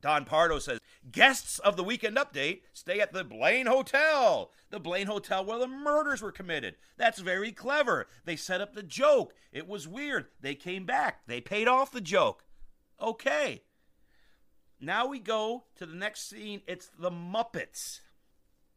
Don 0.00 0.24
Pardo 0.24 0.58
says, 0.58 0.78
guests 1.10 1.58
of 1.58 1.76
the 1.76 1.82
weekend 1.82 2.16
update 2.16 2.60
stay 2.72 3.00
at 3.00 3.12
the 3.12 3.24
Blaine 3.24 3.66
Hotel. 3.66 4.50
The 4.70 4.78
Blaine 4.78 5.06
Hotel 5.06 5.44
where 5.44 5.58
the 5.58 5.66
murders 5.66 6.22
were 6.22 6.32
committed. 6.32 6.76
That's 6.96 7.18
very 7.18 7.50
clever. 7.50 8.06
They 8.24 8.36
set 8.36 8.60
up 8.60 8.74
the 8.74 8.82
joke. 8.82 9.34
It 9.52 9.66
was 9.66 9.88
weird. 9.88 10.26
They 10.40 10.54
came 10.54 10.84
back. 10.84 11.26
They 11.26 11.40
paid 11.40 11.66
off 11.66 11.92
the 11.92 12.00
joke. 12.00 12.44
Okay. 13.00 13.62
Now 14.80 15.06
we 15.06 15.18
go 15.18 15.64
to 15.76 15.86
the 15.86 15.94
next 15.94 16.28
scene. 16.28 16.62
It's 16.66 16.90
the 16.98 17.10
Muppets. 17.10 18.00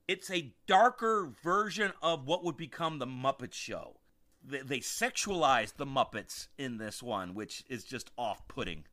It's 0.09 0.31
a 0.31 0.55
darker 0.65 1.29
version 1.43 1.93
of 2.01 2.25
what 2.25 2.43
would 2.43 2.57
become 2.57 2.97
the 2.97 3.05
Muppet 3.05 3.53
Show. 3.53 3.97
They, 4.43 4.61
they 4.61 4.79
the 4.79 5.85
Muppets 5.85 6.47
in 6.57 6.79
this 6.79 7.03
one, 7.03 7.35
which 7.35 7.63
is 7.69 7.83
just 7.83 8.09
off 8.17 8.47
putting. 8.47 8.85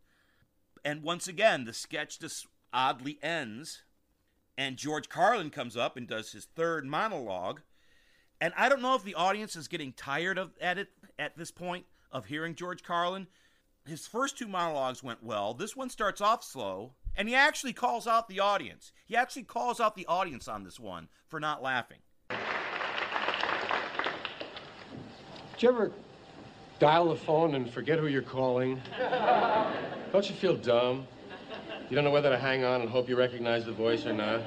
And 0.84 1.02
once 1.02 1.26
again, 1.26 1.64
the 1.64 1.72
sketch 1.72 2.20
just 2.20 2.46
oddly 2.70 3.18
ends, 3.22 3.82
and 4.58 4.76
George 4.76 5.08
Carlin 5.08 5.48
comes 5.48 5.74
up 5.74 5.96
and 5.96 6.06
does 6.06 6.32
his 6.32 6.48
third 6.54 6.84
monologue. 6.84 7.62
And 8.38 8.52
I 8.54 8.68
don't 8.68 8.82
know 8.82 8.94
if 8.94 9.02
the 9.02 9.14
audience 9.14 9.56
is 9.56 9.68
getting 9.68 9.94
tired 9.94 10.36
of 10.36 10.50
at 10.60 10.76
it 10.76 10.88
at 11.18 11.38
this 11.38 11.50
point 11.50 11.86
of 12.12 12.26
hearing 12.26 12.54
George 12.54 12.82
Carlin. 12.82 13.26
His 13.86 14.06
first 14.06 14.36
two 14.36 14.48
monologues 14.48 15.02
went 15.02 15.22
well. 15.22 15.54
This 15.54 15.74
one 15.74 15.88
starts 15.88 16.20
off 16.20 16.44
slow, 16.44 16.92
and 17.16 17.28
he 17.28 17.34
actually 17.34 17.72
calls 17.72 18.06
out 18.06 18.28
the 18.28 18.40
audience. 18.40 18.92
He 19.06 19.16
actually 19.16 19.44
calls 19.44 19.80
out 19.80 19.96
the 19.96 20.06
audience 20.06 20.48
on 20.48 20.64
this 20.64 20.78
one 20.78 21.08
for 21.26 21.40
not 21.40 21.62
laughing. 21.62 21.98
Did 25.54 25.62
you 25.62 25.68
ever 25.70 25.92
dial 26.78 27.08
the 27.08 27.16
phone 27.16 27.54
and 27.54 27.70
forget 27.70 27.98
who 27.98 28.08
you're 28.08 28.20
calling? 28.22 28.80
Don't 30.12 30.28
you 30.28 30.36
feel 30.36 30.56
dumb? 30.56 31.06
You 31.88 31.94
don't 31.94 32.04
know 32.04 32.10
whether 32.10 32.30
to 32.30 32.38
hang 32.38 32.64
on 32.64 32.80
and 32.80 32.90
hope 32.90 33.08
you 33.08 33.16
recognize 33.16 33.64
the 33.64 33.72
voice 33.72 34.06
or 34.06 34.12
not. 34.12 34.42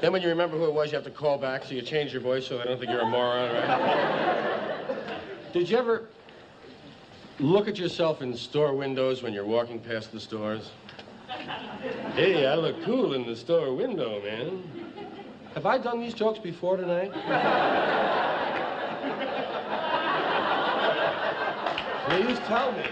Then 0.00 0.12
when 0.12 0.20
you 0.20 0.28
remember 0.28 0.58
who 0.58 0.66
it 0.66 0.74
was, 0.74 0.92
you 0.92 0.96
have 0.96 1.04
to 1.04 1.10
call 1.10 1.38
back, 1.38 1.64
so 1.64 1.74
you 1.74 1.80
change 1.80 2.12
your 2.12 2.20
voice 2.20 2.46
so 2.46 2.58
they 2.58 2.64
don't 2.64 2.78
think 2.78 2.90
you're 2.90 3.00
a 3.00 3.06
moron, 3.06 3.54
right? 3.54 4.96
Did 5.54 5.70
you 5.70 5.78
ever 5.78 6.08
look 7.38 7.68
at 7.68 7.78
yourself 7.78 8.22
in 8.22 8.34
store 8.34 8.74
windows 8.74 9.22
when 9.22 9.32
you're 9.32 9.44
walking 9.44 9.78
past 9.78 10.12
the 10.12 10.20
stores? 10.20 10.70
Hey, 12.14 12.46
I 12.46 12.54
look 12.54 12.82
cool 12.82 13.14
in 13.14 13.26
the 13.26 13.36
store 13.36 13.74
window, 13.74 14.22
man. 14.22 14.62
Have 15.54 15.66
I 15.66 15.78
done 15.78 16.00
these 16.00 16.14
jokes 16.14 16.38
before 16.38 16.76
tonight? 16.76 17.12
Please 22.08 22.38
tell 22.46 22.72
me. 22.72 22.84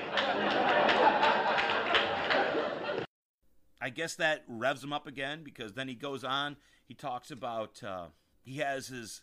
I 3.80 3.90
guess 3.90 4.14
that 4.16 4.44
revs 4.48 4.82
him 4.82 4.92
up 4.92 5.06
again 5.06 5.42
because 5.44 5.74
then 5.74 5.88
he 5.88 5.94
goes 5.94 6.24
on. 6.24 6.56
He 6.86 6.94
talks 6.94 7.30
about 7.30 7.82
uh, 7.82 8.06
he 8.42 8.56
has 8.58 8.88
his 8.88 9.20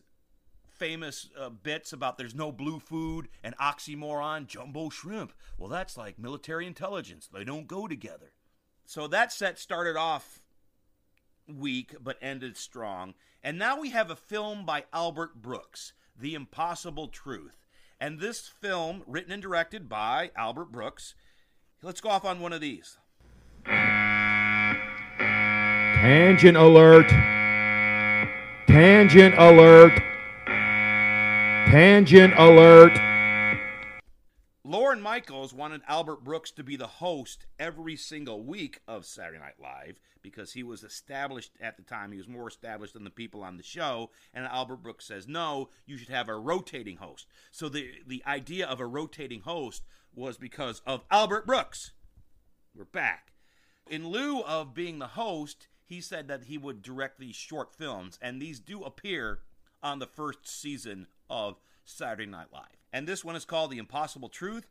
famous 0.81 1.29
uh, 1.39 1.47
bits 1.49 1.93
about 1.93 2.17
there's 2.17 2.33
no 2.33 2.51
blue 2.51 2.79
food 2.79 3.27
and 3.43 3.55
oxymoron, 3.59 4.47
jumbo 4.47 4.89
shrimp. 4.89 5.31
Well, 5.59 5.69
that's 5.69 5.95
like 5.95 6.17
military 6.17 6.65
intelligence. 6.65 7.29
They 7.31 7.43
don't 7.43 7.67
go 7.67 7.87
together. 7.87 8.31
So 8.83 9.05
that 9.07 9.31
set 9.31 9.59
started 9.59 9.95
off 9.95 10.41
weak 11.47 11.93
but 12.01 12.17
ended 12.19 12.57
strong. 12.57 13.13
And 13.43 13.59
now 13.59 13.79
we 13.79 13.91
have 13.91 14.09
a 14.09 14.15
film 14.15 14.65
by 14.65 14.85
Albert 14.91 15.39
Brooks, 15.39 15.93
The 16.19 16.33
Impossible 16.33 17.09
Truth. 17.09 17.67
And 17.99 18.19
this 18.19 18.47
film, 18.47 19.03
written 19.05 19.31
and 19.31 19.41
directed 19.43 19.87
by 19.87 20.31
Albert 20.35 20.71
Brooks, 20.71 21.13
let's 21.83 22.01
go 22.01 22.09
off 22.09 22.25
on 22.25 22.39
one 22.39 22.53
of 22.53 22.61
these. 22.61 22.97
Tangent 26.01 26.57
alert. 26.57 27.09
Tangent 28.65 29.35
alert. 29.37 30.10
Tangent 31.71 32.33
alert. 32.37 32.91
Lorne 34.65 35.01
Michaels 35.01 35.53
wanted 35.53 35.79
Albert 35.87 36.21
Brooks 36.21 36.51
to 36.51 36.65
be 36.65 36.75
the 36.75 36.85
host 36.85 37.45
every 37.57 37.95
single 37.95 38.43
week 38.43 38.81
of 38.89 39.05
Saturday 39.05 39.39
Night 39.39 39.53
Live 39.57 40.01
because 40.21 40.51
he 40.51 40.63
was 40.63 40.83
established 40.83 41.53
at 41.61 41.77
the 41.77 41.83
time. 41.83 42.11
He 42.11 42.17
was 42.17 42.27
more 42.27 42.49
established 42.49 42.93
than 42.93 43.05
the 43.05 43.09
people 43.09 43.41
on 43.41 43.55
the 43.55 43.63
show. 43.63 44.09
And 44.33 44.45
Albert 44.47 44.83
Brooks 44.83 45.05
says, 45.05 45.29
no, 45.29 45.69
you 45.85 45.95
should 45.95 46.09
have 46.09 46.27
a 46.27 46.35
rotating 46.35 46.97
host. 46.97 47.27
So 47.51 47.69
the, 47.69 47.89
the 48.05 48.21
idea 48.27 48.67
of 48.67 48.81
a 48.81 48.85
rotating 48.85 49.39
host 49.39 49.83
was 50.13 50.37
because 50.37 50.81
of 50.85 51.05
Albert 51.09 51.47
Brooks. 51.47 51.93
We're 52.75 52.83
back. 52.83 53.31
In 53.89 54.09
lieu 54.09 54.41
of 54.41 54.73
being 54.73 54.99
the 54.99 55.07
host, 55.07 55.69
he 55.85 56.01
said 56.01 56.27
that 56.27 56.43
he 56.43 56.57
would 56.57 56.81
direct 56.81 57.17
these 57.17 57.37
short 57.37 57.73
films, 57.73 58.19
and 58.21 58.41
these 58.41 58.59
do 58.59 58.83
appear 58.83 59.39
on 59.83 59.99
the 59.99 60.07
first 60.07 60.47
season 60.47 61.07
of 61.29 61.59
Saturday 61.85 62.25
Night 62.29 62.47
Live. 62.53 62.65
And 62.93 63.07
this 63.07 63.23
one 63.23 63.35
is 63.35 63.45
called 63.45 63.71
The 63.71 63.77
Impossible 63.77 64.29
Truth, 64.29 64.69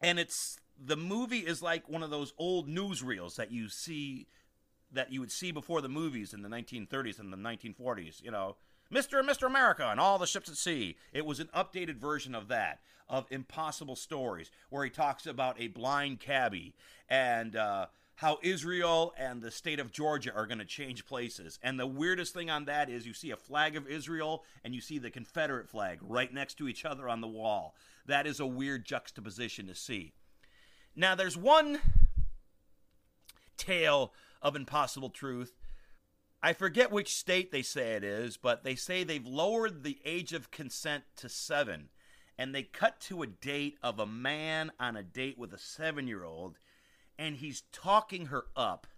and 0.00 0.18
it's 0.18 0.58
the 0.78 0.96
movie 0.96 1.40
is 1.40 1.62
like 1.62 1.88
one 1.88 2.02
of 2.02 2.10
those 2.10 2.32
old 2.38 2.68
newsreels 2.68 3.36
that 3.36 3.52
you 3.52 3.68
see 3.68 4.26
that 4.92 5.12
you 5.12 5.20
would 5.20 5.32
see 5.32 5.52
before 5.52 5.80
the 5.80 5.88
movies 5.88 6.34
in 6.34 6.42
the 6.42 6.48
1930s 6.48 7.18
and 7.18 7.32
the 7.32 7.36
1940s, 7.36 8.22
you 8.22 8.30
know, 8.30 8.56
Mr. 8.92 9.18
and 9.18 9.28
Mr. 9.28 9.46
America 9.46 9.88
and 9.88 9.98
all 9.98 10.18
the 10.18 10.26
ships 10.26 10.50
at 10.50 10.56
sea. 10.56 10.96
It 11.12 11.24
was 11.24 11.40
an 11.40 11.48
updated 11.56 11.96
version 11.96 12.34
of 12.34 12.48
that, 12.48 12.80
of 13.08 13.26
Impossible 13.30 13.96
Stories, 13.96 14.50
where 14.68 14.84
he 14.84 14.90
talks 14.90 15.26
about 15.26 15.58
a 15.58 15.68
blind 15.68 16.20
cabbie 16.20 16.74
and 17.08 17.56
uh, 17.56 17.86
how 18.16 18.38
Israel 18.42 19.14
and 19.18 19.42
the 19.42 19.50
state 19.50 19.80
of 19.80 19.92
Georgia 19.92 20.32
are 20.34 20.46
going 20.46 20.58
to 20.58 20.64
change 20.64 21.06
places. 21.06 21.58
And 21.62 21.78
the 21.78 21.86
weirdest 21.86 22.34
thing 22.34 22.50
on 22.50 22.66
that 22.66 22.88
is 22.88 23.06
you 23.06 23.14
see 23.14 23.30
a 23.30 23.36
flag 23.36 23.76
of 23.76 23.88
Israel 23.88 24.44
and 24.64 24.74
you 24.74 24.80
see 24.80 24.98
the 24.98 25.10
Confederate 25.10 25.68
flag 25.68 25.98
right 26.02 26.32
next 26.32 26.54
to 26.58 26.68
each 26.68 26.84
other 26.84 27.08
on 27.08 27.20
the 27.20 27.26
wall. 27.26 27.74
That 28.06 28.26
is 28.26 28.38
a 28.38 28.46
weird 28.46 28.84
juxtaposition 28.84 29.66
to 29.66 29.74
see. 29.74 30.12
Now, 30.94 31.14
there's 31.14 31.36
one 31.36 31.78
tale 33.56 34.12
of 34.42 34.56
impossible 34.56 35.10
truth 35.10 35.54
I 36.44 36.52
forget 36.54 36.90
which 36.90 37.14
state 37.14 37.52
they 37.52 37.62
say 37.62 37.94
it 37.94 38.02
is, 38.02 38.36
but 38.36 38.64
they 38.64 38.74
say 38.74 39.04
they've 39.04 39.24
lowered 39.24 39.84
the 39.84 40.00
age 40.04 40.32
of 40.32 40.50
consent 40.50 41.04
to 41.18 41.28
seven. 41.28 41.90
And 42.36 42.52
they 42.52 42.64
cut 42.64 42.98
to 43.02 43.22
a 43.22 43.28
date 43.28 43.78
of 43.82 44.00
a 44.00 44.06
man 44.06 44.72
on 44.80 44.96
a 44.96 45.04
date 45.04 45.38
with 45.38 45.52
a 45.52 45.58
seven 45.58 46.08
year 46.08 46.24
old, 46.24 46.58
and 47.22 47.36
he's 47.36 47.62
talking 47.70 48.26
her 48.26 48.46
up. 48.56 48.88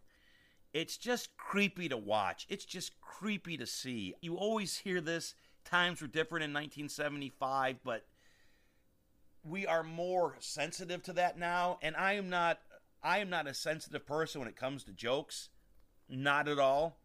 It's 0.72 0.96
just 0.96 1.36
creepy 1.36 1.90
to 1.90 1.96
watch. 1.98 2.46
It's 2.48 2.64
just 2.64 2.98
creepy 3.02 3.58
to 3.58 3.66
see. 3.66 4.14
You 4.22 4.36
always 4.36 4.78
hear 4.78 5.02
this. 5.02 5.34
Times 5.66 6.00
were 6.00 6.08
different 6.08 6.42
in 6.44 6.50
1975, 6.50 7.76
but 7.84 8.06
we 9.44 9.66
are 9.66 9.82
more 9.82 10.36
sensitive 10.40 11.02
to 11.02 11.12
that 11.12 11.38
now. 11.38 11.78
And 11.82 11.94
I 11.96 12.14
am 12.14 12.30
not. 12.30 12.60
I 13.02 13.18
am 13.18 13.28
not 13.28 13.46
a 13.46 13.52
sensitive 13.52 14.06
person 14.06 14.40
when 14.40 14.48
it 14.48 14.56
comes 14.56 14.84
to 14.84 14.92
jokes. 14.92 15.50
Not 16.08 16.48
at 16.48 16.58
all. 16.58 16.96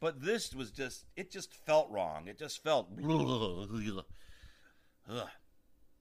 But 0.00 0.20
this 0.20 0.54
was 0.54 0.70
just. 0.70 1.06
It 1.16 1.30
just 1.30 1.54
felt 1.54 1.90
wrong. 1.90 2.28
It 2.28 2.38
just 2.38 2.62
felt. 2.62 2.90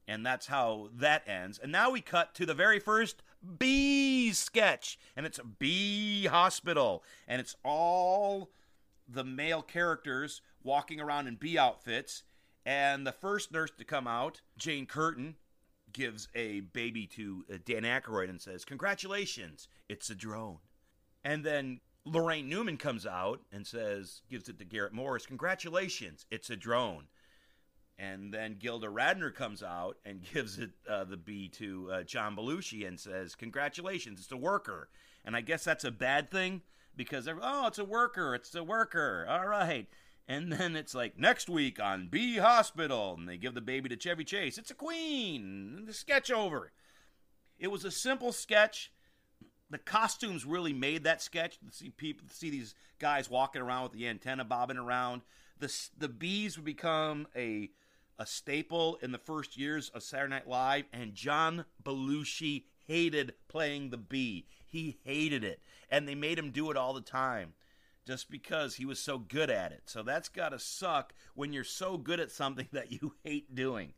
And 0.08 0.26
that's 0.26 0.48
how 0.48 0.90
that 0.96 1.26
ends. 1.26 1.58
And 1.58 1.72
now 1.72 1.92
we 1.92 2.02
cut 2.02 2.36
to 2.36 2.46
the 2.46 2.54
very 2.54 2.80
first 2.80 3.24
bee 3.60 4.32
sketch. 4.34 4.99
And 5.15 5.25
it's 5.25 5.39
bee 5.60 6.25
hospital. 6.25 7.04
And 7.27 7.39
it's 7.39 7.56
all 7.63 8.49
the 9.08 9.23
male 9.23 9.62
characters 9.62 10.41
walking 10.63 10.99
around 10.99 11.27
in 11.27 11.36
bee 11.36 11.58
outfits. 11.58 12.23
And 12.65 13.06
the 13.06 13.12
first 13.12 13.51
nurse 13.51 13.71
to 13.77 13.84
come 13.84 14.08
out, 14.08 14.41
Jane 14.58 14.86
Curtin, 14.86 15.36
gives 15.93 16.27
a 16.36 16.62
baby 16.62 17.06
to 17.08 17.45
uh, 17.51 17.58
Dan 17.65 17.84
Aykroyd 17.84 18.30
and 18.30 18.39
says, 18.39 18.63
Congratulations, 18.65 19.67
it's 19.89 20.10
a 20.10 20.15
drone. 20.15 20.60
And 21.23 21.43
then 21.43 21.82
Laraine 22.08 22.47
Newman 22.47 22.77
comes 22.77 23.06
out 23.06 23.41
and 23.51 23.65
says, 23.65 24.21
gives 24.30 24.49
it 24.49 24.58
to 24.60 24.65
Garrett 24.65 24.93
Morris, 24.93 25.25
Congratulations, 25.25 26.25
it's 26.32 26.49
a 26.49 26.56
drone. 26.56 27.06
And 28.02 28.34
then 28.34 28.56
Gilda 28.58 28.88
Radner 28.88 29.34
comes 29.34 29.62
out 29.62 29.98
and 30.04 30.26
gives 30.34 30.58
it 30.58 30.72
uh, 30.90 31.04
the 31.04 31.18
B 31.18 31.48
to 31.50 31.92
uh, 31.92 32.04
John 32.04 32.36
Belushi 32.36 32.88
and 32.88 33.00
says, 33.00 33.36
"Congratulations, 33.36 34.20
it's 34.22 34.32
a 34.32 34.38
worker." 34.38 34.90
And 35.24 35.36
I 35.36 35.42
guess 35.42 35.64
that's 35.64 35.84
a 35.84 35.92
bad 35.92 36.32
thing 36.32 36.64
because 36.96 37.28
oh, 37.28 37.68
it's 37.68 37.78
a 37.78 37.86
worker, 37.86 38.34
it's 38.34 38.56
a 38.56 38.64
worker. 38.64 39.26
All 39.30 39.46
right. 39.46 39.88
And 40.28 40.52
then 40.52 40.76
it's 40.76 40.96
like 40.96 41.20
next 41.20 41.50
week 41.50 41.80
on 41.80 42.08
B 42.10 42.38
Hospital, 42.38 43.16
and 43.18 43.30
they 43.30 43.38
give 43.38 43.54
the 43.54 43.62
baby 43.62 43.90
to 43.90 43.98
Chevy 43.98 44.24
Chase. 44.24 44.58
It's 44.58 44.72
a 44.72 44.76
queen. 44.76 45.76
And 45.78 45.88
the 45.88 45.94
sketch 45.94 46.32
over. 46.32 46.72
It 47.60 47.70
was 47.70 47.86
a 47.86 47.92
simple 47.92 48.32
sketch. 48.32 48.92
The 49.70 49.78
costumes 49.78 50.46
really 50.46 50.74
made 50.74 51.04
that 51.04 51.22
sketch. 51.22 51.60
To 51.60 51.72
see 51.72 51.90
people, 51.90 52.26
see 52.32 52.50
these 52.50 52.74
guys 52.98 53.30
walking 53.30 53.62
around 53.62 53.84
with 53.84 53.92
the 53.94 54.08
antenna 54.08 54.44
bobbing 54.44 54.78
around. 54.78 55.22
The 55.60 55.72
the 55.98 56.10
bees 56.10 56.56
would 56.58 56.66
become 56.66 57.28
a 57.36 57.70
a 58.21 58.25
staple 58.27 58.99
in 59.01 59.12
the 59.12 59.17
first 59.17 59.57
years 59.57 59.89
of 59.89 60.03
Saturday 60.03 60.29
Night 60.29 60.47
Live, 60.47 60.86
and 60.93 61.15
John 61.15 61.65
Belushi 61.84 62.65
hated 62.86 63.34
playing 63.47 63.89
the 63.89 63.97
bee. 63.97 64.45
He 64.67 64.99
hated 65.03 65.43
it, 65.43 65.60
and 65.89 66.07
they 66.07 66.13
made 66.13 66.38
him 66.38 66.51
do 66.51 66.69
it 66.69 66.77
all 66.77 66.93
the 66.93 67.01
time 67.01 67.53
just 68.05 68.29
because 68.29 68.75
he 68.75 68.86
was 68.86 68.99
so 68.99 69.17
good 69.17 69.49
at 69.49 69.71
it. 69.71 69.81
So 69.86 70.03
that's 70.03 70.29
got 70.29 70.49
to 70.49 70.60
suck 70.60 71.15
when 71.34 71.51
you're 71.51 71.63
so 71.63 71.97
good 71.97 72.19
at 72.19 72.29
something 72.29 72.67
that 72.73 72.91
you 72.91 73.15
hate 73.23 73.55
doing. 73.55 73.93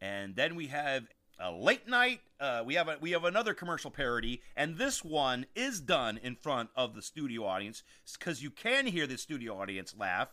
And 0.00 0.34
then 0.34 0.54
we 0.54 0.68
have 0.68 1.04
a 1.38 1.52
late 1.52 1.86
night. 1.86 2.20
Uh, 2.40 2.62
we 2.64 2.76
have 2.76 2.88
a, 2.88 2.96
we 3.02 3.10
have 3.10 3.24
another 3.24 3.52
commercial 3.52 3.90
parody, 3.90 4.40
and 4.56 4.78
this 4.78 5.04
one 5.04 5.44
is 5.54 5.78
done 5.78 6.18
in 6.22 6.36
front 6.36 6.70
of 6.74 6.94
the 6.94 7.02
studio 7.02 7.44
audience 7.44 7.82
because 8.18 8.42
you 8.42 8.50
can 8.50 8.86
hear 8.86 9.06
the 9.06 9.18
studio 9.18 9.60
audience 9.60 9.94
laugh. 9.98 10.28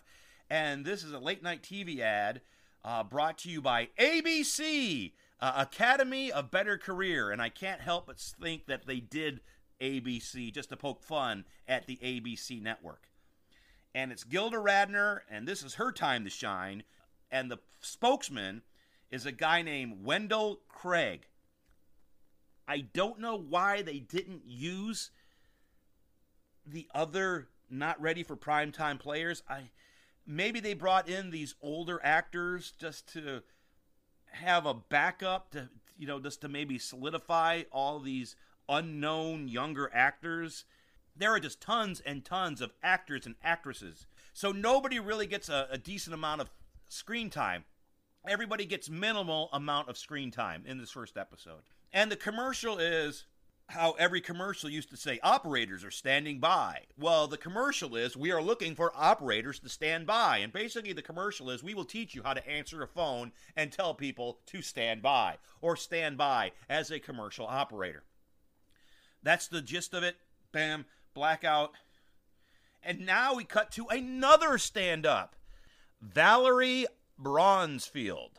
And 0.50 0.86
this 0.86 1.04
is 1.04 1.12
a 1.12 1.20
late 1.20 1.44
night 1.44 1.62
TV 1.62 2.00
ad 2.00 2.40
uh, 2.84 3.04
brought 3.04 3.40
to 3.40 3.50
you 3.50 3.62
by 3.62 3.90
ABC, 4.00 5.14
uh, 5.40 5.54
Academy 5.58 6.32
of 6.32 6.52
Better 6.52 6.78
Career. 6.78 7.32
And 7.32 7.42
I 7.42 7.50
can't 7.50 7.82
help 7.82 8.08
but 8.08 8.20
think 8.20 8.68
that 8.68 8.86
they 8.86 9.00
did 9.00 9.42
ABC 9.82 10.54
just 10.54 10.70
to 10.70 10.78
poke 10.78 11.04
fun 11.04 11.46
at 11.68 11.88
the 11.88 11.98
ABC 11.98 12.62
network. 12.62 13.10
And 13.96 14.12
it's 14.12 14.24
Gilda 14.24 14.58
Radner, 14.58 15.22
and 15.30 15.48
this 15.48 15.64
is 15.64 15.76
her 15.76 15.92
time 15.92 16.24
to 16.24 16.30
shine. 16.30 16.84
And 17.32 17.50
the 17.50 17.58
spokesman 17.82 18.62
is 19.12 19.26
a 19.26 19.32
guy 19.32 19.62
named 19.62 20.04
Wendell 20.04 20.60
Craig. 20.68 21.28
I 22.68 22.82
don't 22.94 23.20
know 23.20 23.36
why 23.36 23.82
they 23.82 24.00
didn't 24.00 24.44
use 24.46 25.10
the 26.66 26.88
other 26.94 27.48
not 27.70 28.00
ready 28.00 28.24
for 28.24 28.36
primetime 28.36 29.00
players. 29.00 29.42
I 29.50 29.70
maybe 30.30 30.60
they 30.60 30.76
brought 30.76 31.10
in 31.10 31.32
these 31.32 31.56
older 31.62 32.00
actors 32.04 32.72
just 32.80 33.12
to 33.14 33.42
have 34.32 34.68
a 34.68 34.76
backup 34.76 35.50
to 35.50 35.68
you 35.98 36.06
know 36.06 36.20
just 36.20 36.40
to 36.42 36.48
maybe 36.48 36.78
solidify 36.78 37.64
all 37.72 38.00
these 38.00 38.36
unknown 38.70 39.48
younger 39.48 39.90
actors. 39.94 40.66
There 41.16 41.34
are 41.34 41.40
just 41.40 41.60
tons 41.60 42.00
and 42.00 42.24
tons 42.24 42.62
of 42.62 42.72
actors 42.84 43.26
and 43.26 43.36
actresses. 43.44 44.06
So 44.32 44.52
nobody 44.52 45.00
really 45.00 45.26
gets 45.26 45.50
a, 45.50 45.68
a 45.72 45.78
decent 45.78 46.14
amount 46.14 46.42
of 46.42 46.52
screen 46.88 47.30
time. 47.30 47.66
Everybody 48.28 48.66
gets 48.66 48.90
minimal 48.90 49.50
amount 49.52 49.90
of 49.90 49.98
screen 49.98 50.30
time 50.30 50.64
in 50.66 50.78
this 50.78 50.92
first 50.92 51.18
episode. 51.18 51.64
And 51.92 52.12
the 52.12 52.16
commercial 52.16 52.78
is 52.78 53.26
how 53.70 53.92
every 54.00 54.20
commercial 54.20 54.70
used 54.70 54.90
to 54.90 54.98
say 54.98 55.20
operators 55.22 55.84
are 55.84 55.92
standing 55.92 56.40
by. 56.40 56.82
Well, 56.98 57.28
the 57.28 57.38
commercial 57.38 57.96
is 57.96 58.18
we 58.18 58.32
are 58.32 58.42
looking 58.42 58.74
for 58.74 58.92
operators 58.96 59.60
to 59.60 59.70
stand 59.70 60.08
by. 60.08 60.40
And 60.40 60.52
basically, 60.52 60.94
the 60.94 61.04
commercial 61.04 61.52
is 61.52 61.64
we 61.64 61.76
will 61.76 61.86
teach 61.86 62.16
you 62.16 62.24
how 62.24 62.34
to 62.34 62.50
answer 62.50 62.82
a 62.82 62.88
phone 62.88 63.32
and 63.56 63.72
tell 63.72 63.94
people 63.94 64.40
to 64.48 64.64
stand 64.64 65.04
by 65.04 65.38
or 65.62 65.76
stand 65.76 66.18
by 66.18 66.52
as 66.68 66.90
a 66.90 67.00
commercial 67.00 67.46
operator. 67.46 68.04
That's 69.22 69.48
the 69.48 69.62
gist 69.62 69.94
of 69.94 70.02
it. 70.02 70.16
Bam, 70.52 70.86
blackout. 71.14 71.74
And 72.82 73.06
now 73.06 73.36
we 73.36 73.44
cut 73.44 73.72
to 73.74 73.88
another 73.88 74.58
stand 74.58 75.06
up 75.06 75.36
Valerie 76.02 76.88
Bronzefield. 77.22 78.32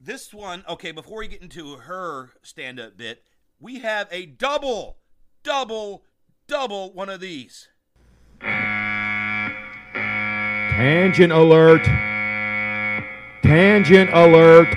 This 0.00 0.32
one, 0.32 0.64
okay, 0.68 0.92
before 0.92 1.18
we 1.18 1.28
get 1.28 1.42
into 1.42 1.76
her 1.76 2.30
stand 2.42 2.80
up 2.80 2.96
bit, 2.96 3.22
we 3.62 3.78
have 3.78 4.08
a 4.10 4.26
double, 4.26 4.98
double, 5.44 6.02
double 6.48 6.92
one 6.92 7.08
of 7.08 7.20
these. 7.20 7.68
Tangent 10.72 11.32
alert. 11.32 11.84
Tangent 13.44 14.10
alert. 14.12 14.76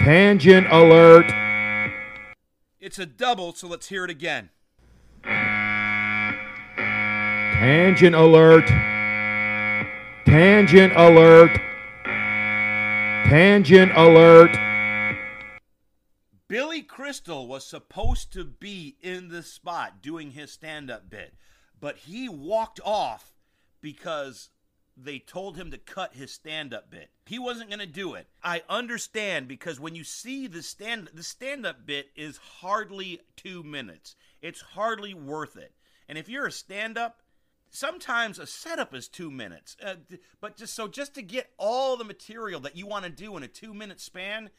Tangent 0.00 0.66
alert. 0.72 1.30
It's 2.80 2.98
a 2.98 3.04
double, 3.04 3.52
so 3.52 3.68
let's 3.68 3.88
hear 3.88 4.04
it 4.04 4.10
again. 4.10 4.48
Tangent 7.52 8.14
alert. 8.16 8.66
Tangent 10.24 10.94
alert. 10.96 11.60
Tangent 13.28 13.92
alert. 13.94 14.69
Billy 16.50 16.82
Crystal 16.82 17.46
was 17.46 17.64
supposed 17.64 18.32
to 18.32 18.42
be 18.42 18.96
in 19.00 19.28
the 19.28 19.44
spot 19.44 20.02
doing 20.02 20.32
his 20.32 20.50
stand 20.50 20.90
up 20.90 21.08
bit, 21.08 21.32
but 21.78 21.96
he 21.96 22.28
walked 22.28 22.80
off 22.84 23.36
because 23.80 24.50
they 24.96 25.20
told 25.20 25.56
him 25.56 25.70
to 25.70 25.78
cut 25.78 26.14
his 26.14 26.32
stand 26.32 26.74
up 26.74 26.90
bit. 26.90 27.10
He 27.24 27.38
wasn't 27.38 27.70
going 27.70 27.78
to 27.78 27.86
do 27.86 28.14
it. 28.14 28.26
I 28.42 28.64
understand 28.68 29.46
because 29.46 29.78
when 29.78 29.94
you 29.94 30.02
see 30.02 30.48
the 30.48 30.64
stand 30.64 31.10
the 31.14 31.22
stand 31.22 31.64
up 31.64 31.86
bit 31.86 32.08
is 32.16 32.36
hardly 32.36 33.20
2 33.36 33.62
minutes. 33.62 34.16
It's 34.42 34.60
hardly 34.60 35.14
worth 35.14 35.56
it. 35.56 35.72
And 36.08 36.18
if 36.18 36.28
you're 36.28 36.48
a 36.48 36.52
stand 36.52 36.98
up, 36.98 37.22
sometimes 37.70 38.40
a 38.40 38.46
setup 38.48 38.92
is 38.92 39.06
2 39.06 39.30
minutes. 39.30 39.76
Uh, 39.80 39.94
but 40.40 40.56
just 40.56 40.74
so 40.74 40.88
just 40.88 41.14
to 41.14 41.22
get 41.22 41.52
all 41.58 41.96
the 41.96 42.02
material 42.02 42.58
that 42.58 42.76
you 42.76 42.88
want 42.88 43.04
to 43.04 43.10
do 43.10 43.36
in 43.36 43.44
a 43.44 43.48
2 43.48 43.72
minute 43.72 44.00
span, 44.00 44.50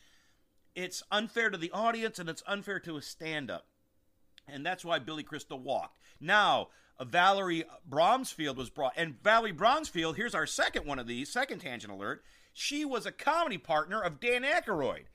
it's 0.75 1.03
unfair 1.11 1.49
to 1.49 1.57
the 1.57 1.71
audience 1.71 2.19
and 2.19 2.29
it's 2.29 2.43
unfair 2.47 2.79
to 2.81 2.97
a 2.97 3.01
stand 3.01 3.51
up. 3.51 3.67
And 4.47 4.65
that's 4.65 4.85
why 4.85 4.99
Billy 4.99 5.23
Crystal 5.23 5.59
walked. 5.59 5.99
Now, 6.19 6.69
Valerie 6.99 7.63
Bromsfield 7.87 8.57
was 8.57 8.69
brought. 8.69 8.93
And 8.95 9.21
Valerie 9.23 9.51
Bromsfield, 9.51 10.15
here's 10.15 10.35
our 10.35 10.45
second 10.45 10.85
one 10.85 10.99
of 10.99 11.07
these, 11.07 11.31
second 11.31 11.59
tangent 11.59 11.91
alert. 11.91 12.23
She 12.53 12.85
was 12.85 13.05
a 13.05 13.11
comedy 13.11 13.57
partner 13.57 14.01
of 14.01 14.19
Dan 14.19 14.43
Aykroyd. 14.43 15.05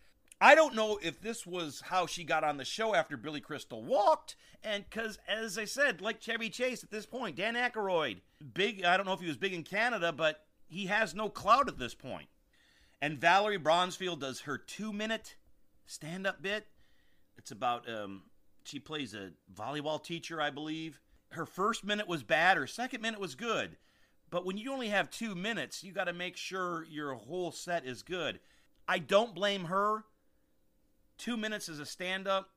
I 0.41 0.55
don't 0.55 0.75
know 0.75 0.99
if 1.03 1.21
this 1.21 1.47
was 1.47 1.83
how 1.87 2.07
she 2.07 2.23
got 2.23 2.45
on 2.45 2.59
the 2.59 2.65
show 2.65 2.95
after 2.95 3.17
Billy 3.17 3.41
Crystal 3.41 3.83
walked, 3.83 4.37
and 4.63 4.85
because, 4.89 5.19
as 5.27 5.57
I 5.57 5.65
said, 5.65 6.03
like 6.03 6.21
Chevy 6.21 6.51
Chase 6.51 6.85
at 6.85 6.91
this 6.91 7.07
point, 7.07 7.37
Dan 7.37 7.55
Aykroyd, 7.55 8.19
big, 8.53 8.85
I 8.85 8.97
don't 8.97 9.07
know 9.07 9.15
if 9.15 9.21
he 9.21 9.29
was 9.29 9.39
big 9.39 9.55
in 9.55 9.63
Canada, 9.63 10.13
but 10.13 10.45
he 10.69 10.87
has 10.87 11.15
no 11.15 11.31
clout 11.31 11.69
at 11.69 11.79
this 11.79 11.95
point. 11.95 12.29
And 13.01 13.19
Valerie 13.19 13.57
Bronsfield 13.57 14.21
does 14.21 14.41
her 14.41 14.59
two 14.59 14.93
minute 14.93 15.37
stand 15.87 16.27
up 16.27 16.43
bit. 16.43 16.67
It's 17.39 17.51
about, 17.51 17.89
um, 17.89 18.23
she 18.65 18.79
plays 18.79 19.15
a 19.15 19.31
volleyball 19.55 20.03
teacher, 20.03 20.41
I 20.41 20.51
believe. 20.51 21.01
her 21.33 21.47
first 21.47 21.85
minute 21.85 22.09
was 22.09 22.23
bad, 22.23 22.57
her 22.57 22.67
second 22.67 23.01
minute 23.01 23.21
was 23.21 23.35
good. 23.35 23.77
But 24.31 24.45
when 24.45 24.57
you 24.57 24.73
only 24.73 24.89
have 24.89 25.11
two 25.11 25.35
minutes, 25.35 25.85
you 25.85 25.93
got 25.93 26.05
to 26.05 26.13
make 26.13 26.37
sure 26.37 26.85
your 26.91 27.15
whole 27.15 27.53
set 27.53 27.85
is 27.85 28.03
good. 28.03 28.41
I 28.89 28.99
don't 28.99 29.35
blame 29.35 29.65
her. 29.67 30.05
Two 31.19 31.37
minutes 31.37 31.69
as 31.69 31.79
a 31.79 31.87
stand 31.87 32.27
up, 32.27 32.51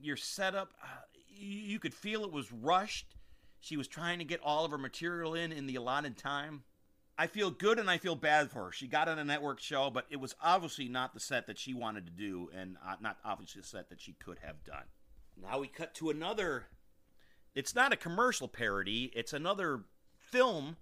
your 0.00 0.16
setup, 0.16 0.72
uh, 0.82 0.86
you, 1.28 1.58
you 1.58 1.78
could 1.78 1.94
feel 1.94 2.24
it 2.24 2.32
was 2.32 2.50
rushed. 2.50 3.14
She 3.60 3.76
was 3.76 3.88
trying 3.88 4.18
to 4.18 4.24
get 4.24 4.40
all 4.42 4.64
of 4.64 4.70
her 4.70 4.78
material 4.78 5.34
in 5.34 5.52
in 5.52 5.66
the 5.66 5.76
allotted 5.76 6.16
time. 6.16 6.64
I 7.18 7.26
feel 7.26 7.50
good 7.50 7.78
and 7.78 7.88
I 7.88 7.96
feel 7.98 8.14
bad 8.14 8.50
for 8.50 8.66
her. 8.66 8.72
She 8.72 8.86
got 8.86 9.08
on 9.08 9.18
a 9.18 9.24
network 9.24 9.60
show, 9.60 9.90
but 9.90 10.06
it 10.10 10.20
was 10.20 10.34
obviously 10.42 10.88
not 10.88 11.14
the 11.14 11.20
set 11.20 11.46
that 11.46 11.58
she 11.58 11.72
wanted 11.72 12.06
to 12.06 12.12
do, 12.12 12.50
and 12.54 12.76
uh, 12.86 12.96
not 13.00 13.16
obviously 13.24 13.62
the 13.62 13.66
set 13.66 13.88
that 13.88 14.00
she 14.00 14.12
could 14.12 14.38
have 14.44 14.62
done. 14.64 14.84
Now 15.40 15.58
we 15.58 15.68
cut 15.68 15.94
to 15.94 16.10
another. 16.10 16.66
It's 17.54 17.74
not 17.74 17.92
a 17.92 17.96
commercial 17.96 18.48
parody, 18.48 19.10
it's 19.14 19.32
another 19.32 19.84
film. 20.18 20.76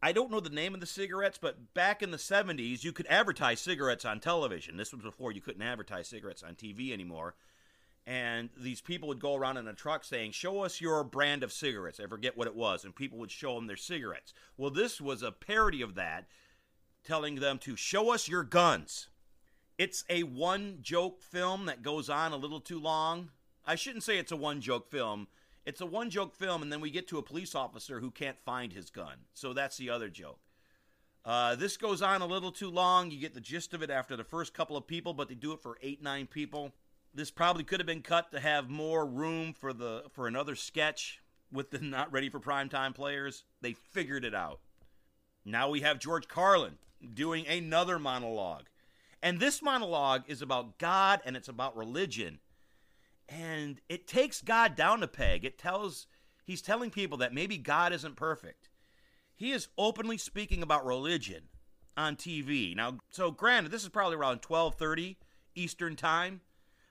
I 0.00 0.12
don't 0.12 0.30
know 0.30 0.40
the 0.40 0.50
name 0.50 0.74
of 0.74 0.80
the 0.80 0.86
cigarettes, 0.86 1.38
but 1.40 1.74
back 1.74 2.02
in 2.02 2.12
the 2.12 2.18
70s, 2.18 2.84
you 2.84 2.92
could 2.92 3.06
advertise 3.08 3.58
cigarettes 3.58 4.04
on 4.04 4.20
television. 4.20 4.76
This 4.76 4.92
was 4.92 5.02
before 5.02 5.32
you 5.32 5.40
couldn't 5.40 5.62
advertise 5.62 6.06
cigarettes 6.06 6.44
on 6.44 6.54
TV 6.54 6.92
anymore. 6.92 7.34
And 8.08 8.48
these 8.56 8.80
people 8.80 9.06
would 9.08 9.20
go 9.20 9.34
around 9.34 9.58
in 9.58 9.68
a 9.68 9.74
truck 9.74 10.02
saying, 10.02 10.32
Show 10.32 10.62
us 10.62 10.80
your 10.80 11.04
brand 11.04 11.42
of 11.42 11.52
cigarettes. 11.52 12.00
I 12.00 12.06
forget 12.06 12.38
what 12.38 12.46
it 12.46 12.56
was. 12.56 12.82
And 12.82 12.96
people 12.96 13.18
would 13.18 13.30
show 13.30 13.54
them 13.54 13.66
their 13.66 13.76
cigarettes. 13.76 14.32
Well, 14.56 14.70
this 14.70 14.98
was 14.98 15.22
a 15.22 15.30
parody 15.30 15.82
of 15.82 15.94
that, 15.96 16.26
telling 17.04 17.34
them 17.34 17.58
to 17.58 17.76
show 17.76 18.10
us 18.14 18.26
your 18.26 18.44
guns. 18.44 19.08
It's 19.76 20.06
a 20.08 20.22
one 20.22 20.78
joke 20.80 21.20
film 21.20 21.66
that 21.66 21.82
goes 21.82 22.08
on 22.08 22.32
a 22.32 22.38
little 22.38 22.60
too 22.60 22.80
long. 22.80 23.28
I 23.66 23.74
shouldn't 23.74 24.04
say 24.04 24.16
it's 24.16 24.32
a 24.32 24.36
one 24.36 24.62
joke 24.62 24.90
film. 24.90 25.28
It's 25.66 25.82
a 25.82 25.86
one 25.86 26.08
joke 26.08 26.34
film, 26.34 26.62
and 26.62 26.72
then 26.72 26.80
we 26.80 26.90
get 26.90 27.08
to 27.08 27.18
a 27.18 27.22
police 27.22 27.54
officer 27.54 28.00
who 28.00 28.10
can't 28.10 28.40
find 28.40 28.72
his 28.72 28.88
gun. 28.88 29.18
So 29.34 29.52
that's 29.52 29.76
the 29.76 29.90
other 29.90 30.08
joke. 30.08 30.40
Uh, 31.26 31.56
this 31.56 31.76
goes 31.76 32.00
on 32.00 32.22
a 32.22 32.26
little 32.26 32.52
too 32.52 32.70
long. 32.70 33.10
You 33.10 33.20
get 33.20 33.34
the 33.34 33.40
gist 33.42 33.74
of 33.74 33.82
it 33.82 33.90
after 33.90 34.16
the 34.16 34.24
first 34.24 34.54
couple 34.54 34.78
of 34.78 34.86
people, 34.86 35.12
but 35.12 35.28
they 35.28 35.34
do 35.34 35.52
it 35.52 35.60
for 35.60 35.76
eight, 35.82 36.02
nine 36.02 36.26
people. 36.26 36.72
This 37.14 37.30
probably 37.30 37.64
could 37.64 37.80
have 37.80 37.86
been 37.86 38.02
cut 38.02 38.30
to 38.32 38.40
have 38.40 38.68
more 38.68 39.06
room 39.06 39.52
for 39.52 39.72
the 39.72 40.04
for 40.12 40.26
another 40.26 40.54
sketch 40.54 41.20
with 41.50 41.70
the 41.70 41.78
not 41.82 42.12
ready 42.12 42.28
for 42.28 42.40
primetime 42.40 42.94
players. 42.94 43.44
They 43.60 43.72
figured 43.72 44.24
it 44.24 44.34
out. 44.34 44.60
Now 45.44 45.70
we 45.70 45.80
have 45.80 45.98
George 45.98 46.28
Carlin 46.28 46.78
doing 47.14 47.46
another 47.46 47.98
monologue. 47.98 48.66
And 49.22 49.40
this 49.40 49.62
monologue 49.62 50.24
is 50.28 50.42
about 50.42 50.78
God 50.78 51.20
and 51.24 51.36
it's 51.36 51.48
about 51.48 51.76
religion. 51.76 52.38
And 53.28 53.80
it 53.88 54.06
takes 54.06 54.40
God 54.40 54.76
down 54.76 55.02
a 55.02 55.08
peg. 55.08 55.44
It 55.44 55.58
tells 55.58 56.06
he's 56.44 56.62
telling 56.62 56.90
people 56.90 57.18
that 57.18 57.34
maybe 57.34 57.58
God 57.58 57.92
isn't 57.92 58.16
perfect. 58.16 58.68
He 59.34 59.52
is 59.52 59.68
openly 59.76 60.18
speaking 60.18 60.62
about 60.62 60.86
religion 60.86 61.44
on 61.96 62.16
TV. 62.16 62.74
Now, 62.74 62.98
so 63.10 63.30
granted, 63.30 63.70
this 63.70 63.82
is 63.82 63.88
probably 63.88 64.16
around 64.16 64.40
12:30 64.40 65.16
Eastern 65.54 65.96
Time, 65.96 66.40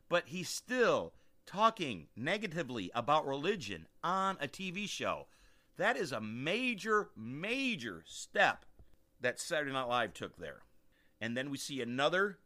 but 0.09 0.27
he's 0.27 0.49
still 0.49 1.13
talking 1.45 2.07
negatively 2.15 2.91
about 2.93 3.25
religion 3.25 3.87
on 4.03 4.37
a 4.41 4.47
TV 4.47 4.87
show. 4.87 5.27
That 5.77 5.97
is 5.97 6.11
a 6.11 6.21
major, 6.21 7.09
major 7.15 8.03
step 8.05 8.65
that 9.21 9.39
Saturday 9.39 9.71
Night 9.71 9.87
Live 9.87 10.13
took 10.13 10.37
there. 10.37 10.61
And 11.19 11.35
then 11.35 11.49
we 11.49 11.57
see 11.57 11.81
another 11.81 12.37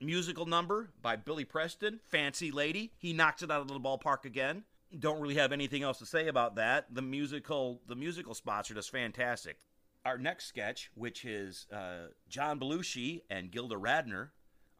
musical 0.00 0.46
number 0.46 0.90
by 1.00 1.16
Billy 1.16 1.44
Preston, 1.44 2.00
Fancy 2.04 2.50
Lady. 2.50 2.92
He 2.98 3.12
knocks 3.12 3.42
it 3.42 3.50
out 3.50 3.60
of 3.60 3.68
the 3.68 3.78
ballpark 3.78 4.24
again. 4.24 4.64
Don't 4.98 5.20
really 5.20 5.36
have 5.36 5.52
anything 5.52 5.82
else 5.82 5.98
to 5.98 6.06
say 6.06 6.28
about 6.28 6.56
that. 6.56 6.86
The 6.92 7.02
musical, 7.02 7.80
the 7.86 7.96
musical 7.96 8.34
spots 8.34 8.70
are 8.70 8.74
just 8.74 8.90
fantastic. 8.90 9.58
Our 10.04 10.18
next 10.18 10.46
sketch, 10.46 10.90
which 10.94 11.24
is 11.24 11.66
uh, 11.72 12.08
John 12.28 12.58
Belushi 12.58 13.22
and 13.30 13.50
Gilda 13.50 13.76
Radner, 13.76 14.30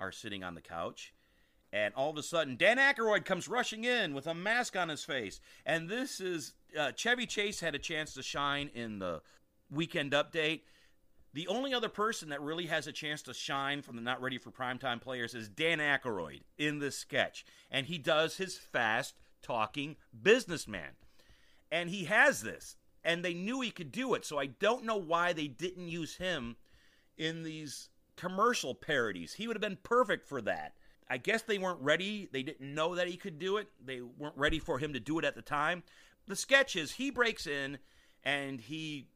are 0.00 0.12
sitting 0.12 0.42
on 0.42 0.54
the 0.54 0.60
couch, 0.60 1.14
and 1.72 1.94
all 1.94 2.10
of 2.10 2.16
a 2.16 2.22
sudden 2.22 2.56
Dan 2.56 2.78
Aykroyd 2.78 3.24
comes 3.24 3.48
rushing 3.48 3.84
in 3.84 4.14
with 4.14 4.26
a 4.26 4.34
mask 4.34 4.76
on 4.76 4.88
his 4.88 5.04
face, 5.04 5.40
and 5.64 5.88
this 5.88 6.20
is 6.20 6.54
uh, 6.78 6.92
Chevy 6.92 7.26
Chase 7.26 7.60
had 7.60 7.74
a 7.74 7.78
chance 7.78 8.14
to 8.14 8.22
shine 8.22 8.70
in 8.74 8.98
the 8.98 9.22
weekend 9.70 10.12
update. 10.12 10.60
The 11.34 11.48
only 11.48 11.72
other 11.72 11.88
person 11.88 12.28
that 12.28 12.42
really 12.42 12.66
has 12.66 12.86
a 12.86 12.92
chance 12.92 13.22
to 13.22 13.32
shine 13.32 13.80
from 13.80 13.96
the 13.96 14.02
not 14.02 14.20
ready 14.20 14.36
for 14.36 14.50
primetime 14.50 15.00
players 15.00 15.34
is 15.34 15.48
Dan 15.48 15.78
Aykroyd 15.78 16.42
in 16.58 16.78
this 16.78 16.98
sketch. 16.98 17.46
And 17.70 17.86
he 17.86 17.96
does 17.96 18.36
his 18.36 18.58
fast 18.58 19.14
talking 19.40 19.96
businessman. 20.22 20.90
And 21.70 21.88
he 21.88 22.04
has 22.04 22.42
this. 22.42 22.76
And 23.02 23.24
they 23.24 23.32
knew 23.32 23.62
he 23.62 23.70
could 23.70 23.90
do 23.90 24.12
it. 24.12 24.26
So 24.26 24.38
I 24.38 24.46
don't 24.46 24.84
know 24.84 24.98
why 24.98 25.32
they 25.32 25.48
didn't 25.48 25.88
use 25.88 26.16
him 26.16 26.56
in 27.16 27.42
these 27.42 27.88
commercial 28.14 28.74
parodies. 28.74 29.32
He 29.32 29.46
would 29.46 29.56
have 29.56 29.62
been 29.62 29.78
perfect 29.82 30.28
for 30.28 30.42
that. 30.42 30.74
I 31.12 31.18
guess 31.18 31.42
they 31.42 31.58
weren't 31.58 31.82
ready. 31.82 32.26
They 32.32 32.42
didn't 32.42 32.74
know 32.74 32.94
that 32.94 33.06
he 33.06 33.18
could 33.18 33.38
do 33.38 33.58
it. 33.58 33.68
They 33.84 34.00
weren't 34.00 34.34
ready 34.34 34.58
for 34.58 34.78
him 34.78 34.94
to 34.94 34.98
do 34.98 35.18
it 35.18 35.26
at 35.26 35.34
the 35.34 35.42
time. 35.42 35.82
The 36.26 36.34
sketch 36.34 36.74
is 36.74 36.92
he 36.92 37.10
breaks 37.10 37.46
in 37.46 37.76
and 38.24 38.58
he 38.58 39.08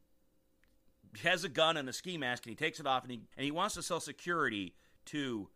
has 1.22 1.42
a 1.42 1.48
gun 1.48 1.78
and 1.78 1.88
a 1.88 1.94
ski 1.94 2.18
mask 2.18 2.44
and 2.44 2.50
he 2.50 2.54
takes 2.54 2.80
it 2.80 2.87
off 2.87 3.04
and 3.04 3.12
he, 3.12 3.20
and 3.38 3.46
he 3.46 3.50
wants 3.50 3.76
to 3.76 3.82
sell 3.82 3.98
security 3.98 4.74
to 5.06 5.48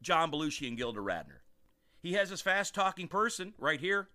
John 0.00 0.30
Belushi 0.30 0.68
and 0.68 0.76
Gilda 0.76 1.00
Radner. 1.00 1.40
He 1.98 2.12
has 2.12 2.30
this 2.30 2.40
fast 2.40 2.72
talking 2.72 3.08
person 3.08 3.52
right 3.58 3.80
here. 3.80 4.10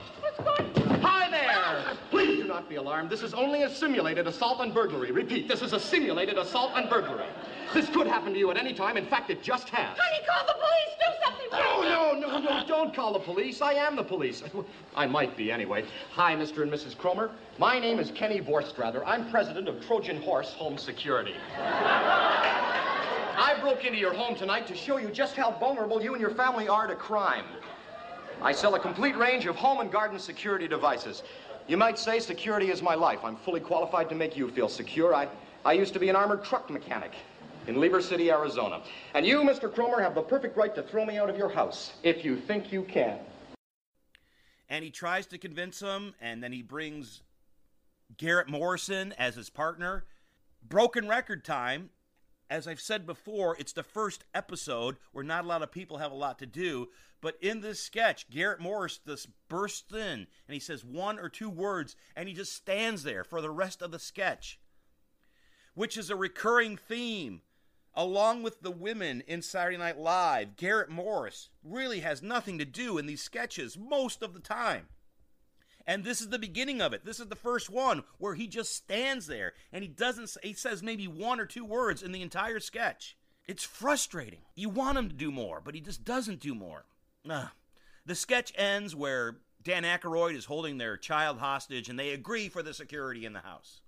Hi 0.00 1.30
there! 1.30 1.96
Please 2.10 2.42
do 2.42 2.44
not 2.46 2.68
be 2.68 2.74
alarmed. 2.74 3.08
This 3.08 3.22
is 3.22 3.32
only 3.32 3.62
a 3.62 3.74
simulated 3.74 4.26
assault 4.26 4.60
and 4.60 4.74
burglary. 4.74 5.12
Repeat, 5.12 5.48
this 5.48 5.62
is 5.62 5.72
a 5.72 5.80
simulated 5.80 6.36
assault 6.36 6.72
and 6.74 6.90
burglary. 6.90 7.24
This 7.74 7.88
could 7.90 8.06
happen 8.06 8.32
to 8.32 8.38
you 8.38 8.50
at 8.50 8.56
any 8.56 8.72
time. 8.72 8.96
In 8.96 9.04
fact, 9.06 9.28
it 9.30 9.42
just 9.42 9.68
has. 9.68 9.98
Honey, 9.98 10.26
call 10.26 10.46
the 10.46 10.54
police! 10.54 10.96
Do 10.98 11.04
something! 11.22 11.48
No, 11.52 11.82
no, 11.82 12.18
no, 12.18 12.38
no, 12.40 12.66
don't 12.66 12.94
call 12.94 13.12
the 13.12 13.18
police. 13.18 13.60
I 13.60 13.74
am 13.74 13.94
the 13.94 14.02
police. 14.02 14.42
I 14.96 15.06
might 15.06 15.36
be 15.36 15.52
anyway. 15.52 15.84
Hi, 16.12 16.34
Mr. 16.34 16.62
and 16.62 16.72
Mrs. 16.72 16.96
Cromer. 16.96 17.30
My 17.58 17.78
name 17.78 17.98
is 17.98 18.10
Kenny 18.12 18.40
Vorstrather. 18.40 19.02
I'm 19.04 19.30
president 19.30 19.68
of 19.68 19.84
Trojan 19.86 20.22
Horse 20.22 20.54
Home 20.54 20.78
Security. 20.78 21.34
I 21.58 23.56
broke 23.60 23.84
into 23.84 23.98
your 23.98 24.14
home 24.14 24.34
tonight 24.34 24.66
to 24.68 24.74
show 24.74 24.96
you 24.96 25.08
just 25.10 25.36
how 25.36 25.50
vulnerable 25.52 26.02
you 26.02 26.14
and 26.14 26.20
your 26.20 26.30
family 26.30 26.68
are 26.68 26.86
to 26.86 26.94
crime. 26.94 27.44
I 28.40 28.52
sell 28.52 28.76
a 28.76 28.80
complete 28.80 29.16
range 29.16 29.44
of 29.46 29.56
home 29.56 29.80
and 29.80 29.92
garden 29.92 30.18
security 30.18 30.68
devices. 30.68 31.22
You 31.66 31.76
might 31.76 31.98
say 31.98 32.18
security 32.18 32.70
is 32.70 32.80
my 32.80 32.94
life. 32.94 33.18
I'm 33.24 33.36
fully 33.36 33.60
qualified 33.60 34.08
to 34.08 34.14
make 34.14 34.36
you 34.36 34.50
feel 34.50 34.68
secure. 34.68 35.14
I, 35.14 35.28
I 35.64 35.74
used 35.74 35.92
to 35.92 36.00
be 36.00 36.08
an 36.08 36.16
armored 36.16 36.44
truck 36.44 36.70
mechanic 36.70 37.12
in 37.68 37.78
Lever 37.78 38.00
City, 38.00 38.30
Arizona. 38.30 38.82
And 39.14 39.26
you, 39.26 39.40
Mr. 39.42 39.72
Cromer, 39.72 40.00
have 40.00 40.14
the 40.14 40.22
perfect 40.22 40.56
right 40.56 40.74
to 40.74 40.82
throw 40.82 41.04
me 41.04 41.18
out 41.18 41.28
of 41.28 41.36
your 41.36 41.50
house 41.50 41.92
if 42.02 42.24
you 42.24 42.36
think 42.36 42.72
you 42.72 42.82
can. 42.82 43.18
And 44.70 44.82
he 44.82 44.90
tries 44.90 45.26
to 45.28 45.38
convince 45.38 45.80
him, 45.80 46.14
and 46.20 46.42
then 46.42 46.52
he 46.52 46.62
brings 46.62 47.22
Garrett 48.16 48.48
Morrison 48.48 49.14
as 49.18 49.36
his 49.36 49.50
partner. 49.50 50.06
Broken 50.66 51.06
record 51.06 51.44
time. 51.44 51.90
As 52.50 52.66
I've 52.66 52.80
said 52.80 53.06
before, 53.06 53.54
it's 53.58 53.74
the 53.74 53.82
first 53.82 54.24
episode 54.32 54.96
where 55.12 55.24
not 55.24 55.44
a 55.44 55.46
lot 55.46 55.62
of 55.62 55.70
people 55.70 55.98
have 55.98 56.12
a 56.12 56.16
lot 56.16 56.38
to 56.38 56.46
do. 56.46 56.88
But 57.20 57.36
in 57.42 57.60
this 57.60 57.80
sketch, 57.80 58.30
Garrett 58.30 58.60
Morris 58.60 59.00
just 59.06 59.28
bursts 59.48 59.92
in 59.92 59.98
and 59.98 60.54
he 60.54 60.60
says 60.60 60.82
one 60.82 61.18
or 61.18 61.28
two 61.28 61.50
words 61.50 61.94
and 62.16 62.26
he 62.26 62.34
just 62.34 62.54
stands 62.54 63.02
there 63.02 63.24
for 63.24 63.42
the 63.42 63.50
rest 63.50 63.82
of 63.82 63.90
the 63.90 63.98
sketch, 63.98 64.58
which 65.74 65.98
is 65.98 66.08
a 66.08 66.16
recurring 66.16 66.78
theme. 66.78 67.42
Along 67.94 68.42
with 68.42 68.60
the 68.60 68.70
women 68.70 69.22
in 69.26 69.42
Saturday 69.42 69.76
Night 69.76 69.98
Live, 69.98 70.56
Garrett 70.56 70.90
Morris 70.90 71.48
really 71.64 72.00
has 72.00 72.22
nothing 72.22 72.58
to 72.58 72.64
do 72.64 72.98
in 72.98 73.06
these 73.06 73.22
sketches 73.22 73.76
most 73.76 74.22
of 74.22 74.34
the 74.34 74.40
time. 74.40 74.86
And 75.88 76.04
this 76.04 76.20
is 76.20 76.28
the 76.28 76.38
beginning 76.38 76.82
of 76.82 76.92
it. 76.92 77.06
This 77.06 77.18
is 77.18 77.28
the 77.28 77.34
first 77.34 77.70
one 77.70 78.04
where 78.18 78.34
he 78.34 78.46
just 78.46 78.76
stands 78.76 79.26
there 79.26 79.54
and 79.72 79.82
he 79.82 79.88
doesn't 79.88 80.36
he 80.42 80.52
says 80.52 80.82
maybe 80.82 81.08
one 81.08 81.40
or 81.40 81.46
two 81.46 81.64
words 81.64 82.02
in 82.02 82.12
the 82.12 82.20
entire 82.20 82.60
sketch. 82.60 83.16
It's 83.46 83.64
frustrating. 83.64 84.40
You 84.54 84.68
want 84.68 84.98
him 84.98 85.08
to 85.08 85.14
do 85.14 85.32
more, 85.32 85.62
but 85.64 85.74
he 85.74 85.80
just 85.80 86.04
doesn't 86.04 86.40
do 86.40 86.54
more. 86.54 86.84
Ugh. 87.28 87.48
The 88.04 88.14
sketch 88.14 88.52
ends 88.54 88.94
where 88.94 89.38
Dan 89.62 89.84
Aykroyd 89.84 90.34
is 90.34 90.44
holding 90.44 90.76
their 90.76 90.98
child 90.98 91.38
hostage 91.38 91.88
and 91.88 91.98
they 91.98 92.10
agree 92.10 92.50
for 92.50 92.62
the 92.62 92.74
security 92.74 93.24
in 93.24 93.32
the 93.32 93.40
house. 93.40 93.80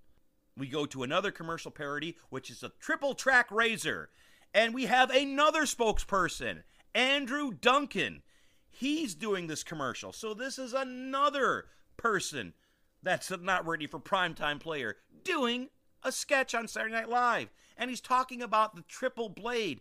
We 0.57 0.67
go 0.67 0.87
to 0.87 1.03
another 1.03 1.31
commercial 1.31 1.71
parody, 1.71 2.17
which 2.29 2.51
is 2.51 2.63
a 2.63 2.73
triple 2.81 3.15
track 3.15 3.51
razor. 3.51 4.11
And 4.53 4.75
we 4.75 4.87
have 4.87 5.11
another 5.11 5.63
spokesperson, 5.63 6.63
Andrew 6.95 7.53
Duncan. 7.53 8.23
He's 8.69 9.15
doing 9.15 9.47
this 9.47 9.63
commercial. 9.63 10.13
So 10.13 10.35
this 10.35 10.59
is 10.59 10.73
another 10.73 11.67
person 11.97 12.55
that's 13.03 13.31
not 13.41 13.67
ready 13.67 13.87
for 13.87 14.01
primetime 14.01 14.59
player 14.61 14.97
doing 15.25 15.69
a 16.03 16.11
sketch 16.13 16.55
on 16.55 16.67
Saturday 16.67 16.95
Night 16.95 17.09
Live. 17.09 17.49
And 17.77 17.91
he's 17.91 18.01
talking 18.01 18.43
about 18.43 18.75
the 18.75 18.83
triple 18.89 19.29
blade. 19.29 19.81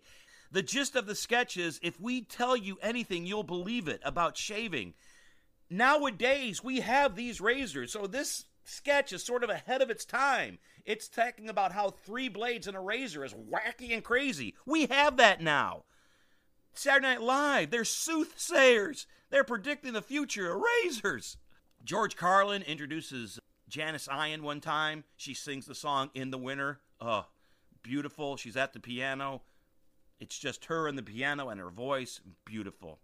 The 0.52 0.64
gist 0.64 0.96
of 0.96 1.06
the 1.06 1.16
sketch 1.16 1.58
is 1.58 1.80
if 1.82 2.00
we 2.00 2.22
tell 2.22 2.58
you 2.58 2.78
anything, 2.82 3.26
you'll 3.26 3.44
believe 3.44 3.88
it 3.88 4.02
about 4.04 4.38
shaving. 4.38 4.94
nowadays 5.70 6.64
we 6.64 6.80
have 6.82 7.16
these 7.16 7.40
razors. 7.42 7.92
So 7.94 8.08
this 8.08 8.46
sketch 8.64 9.14
is 9.14 9.24
sort 9.24 9.44
of 9.44 9.50
ahead 9.50 9.82
of 9.82 9.90
its 9.90 10.06
time. 10.06 10.60
It's 10.86 11.08
talking 11.08 11.50
about 11.50 11.72
how 11.72 11.90
three 11.90 12.30
blades 12.30 12.68
in 12.68 12.76
a 12.76 12.82
razor 12.82 13.24
is 13.24 13.34
wacky 13.34 13.94
and 13.94 14.04
crazy. 14.04 14.56
We 14.66 14.86
have 14.88 15.18
that 15.18 15.42
now. 15.42 15.84
Saturday 16.74 17.08
Night 17.08 17.22
Live, 17.22 17.72
they're 17.72 17.84
soothsayers. 17.84 19.06
They're 19.30 19.44
predicting 19.44 19.94
the 19.94 20.02
future 20.02 20.52
of 20.52 20.62
razors. 20.84 21.38
George 21.84 22.16
Carlin 22.16 22.62
introduces 22.64 23.40
Janis 23.68 24.08
Ian 24.12 24.44
one 24.44 24.62
time. 24.62 25.04
She 25.16 25.34
sings 25.34 25.66
the 25.66 25.76
song 25.76 26.10
In 26.14 26.32
the 26.32 26.38
Winter. 26.38 26.80
Oh, 27.00 27.28
beautiful. 27.84 28.38
She's 28.38 28.58
at 28.58 28.74
the 28.74 28.80
piano. 28.80 29.42
It's 30.20 30.38
just 30.38 30.66
her 30.66 30.88
and 30.88 30.98
the 30.98 31.04
piano 31.04 31.50
and 31.50 31.60
her 31.60 31.70
voice. 31.70 32.20
Beautiful. 32.46 33.00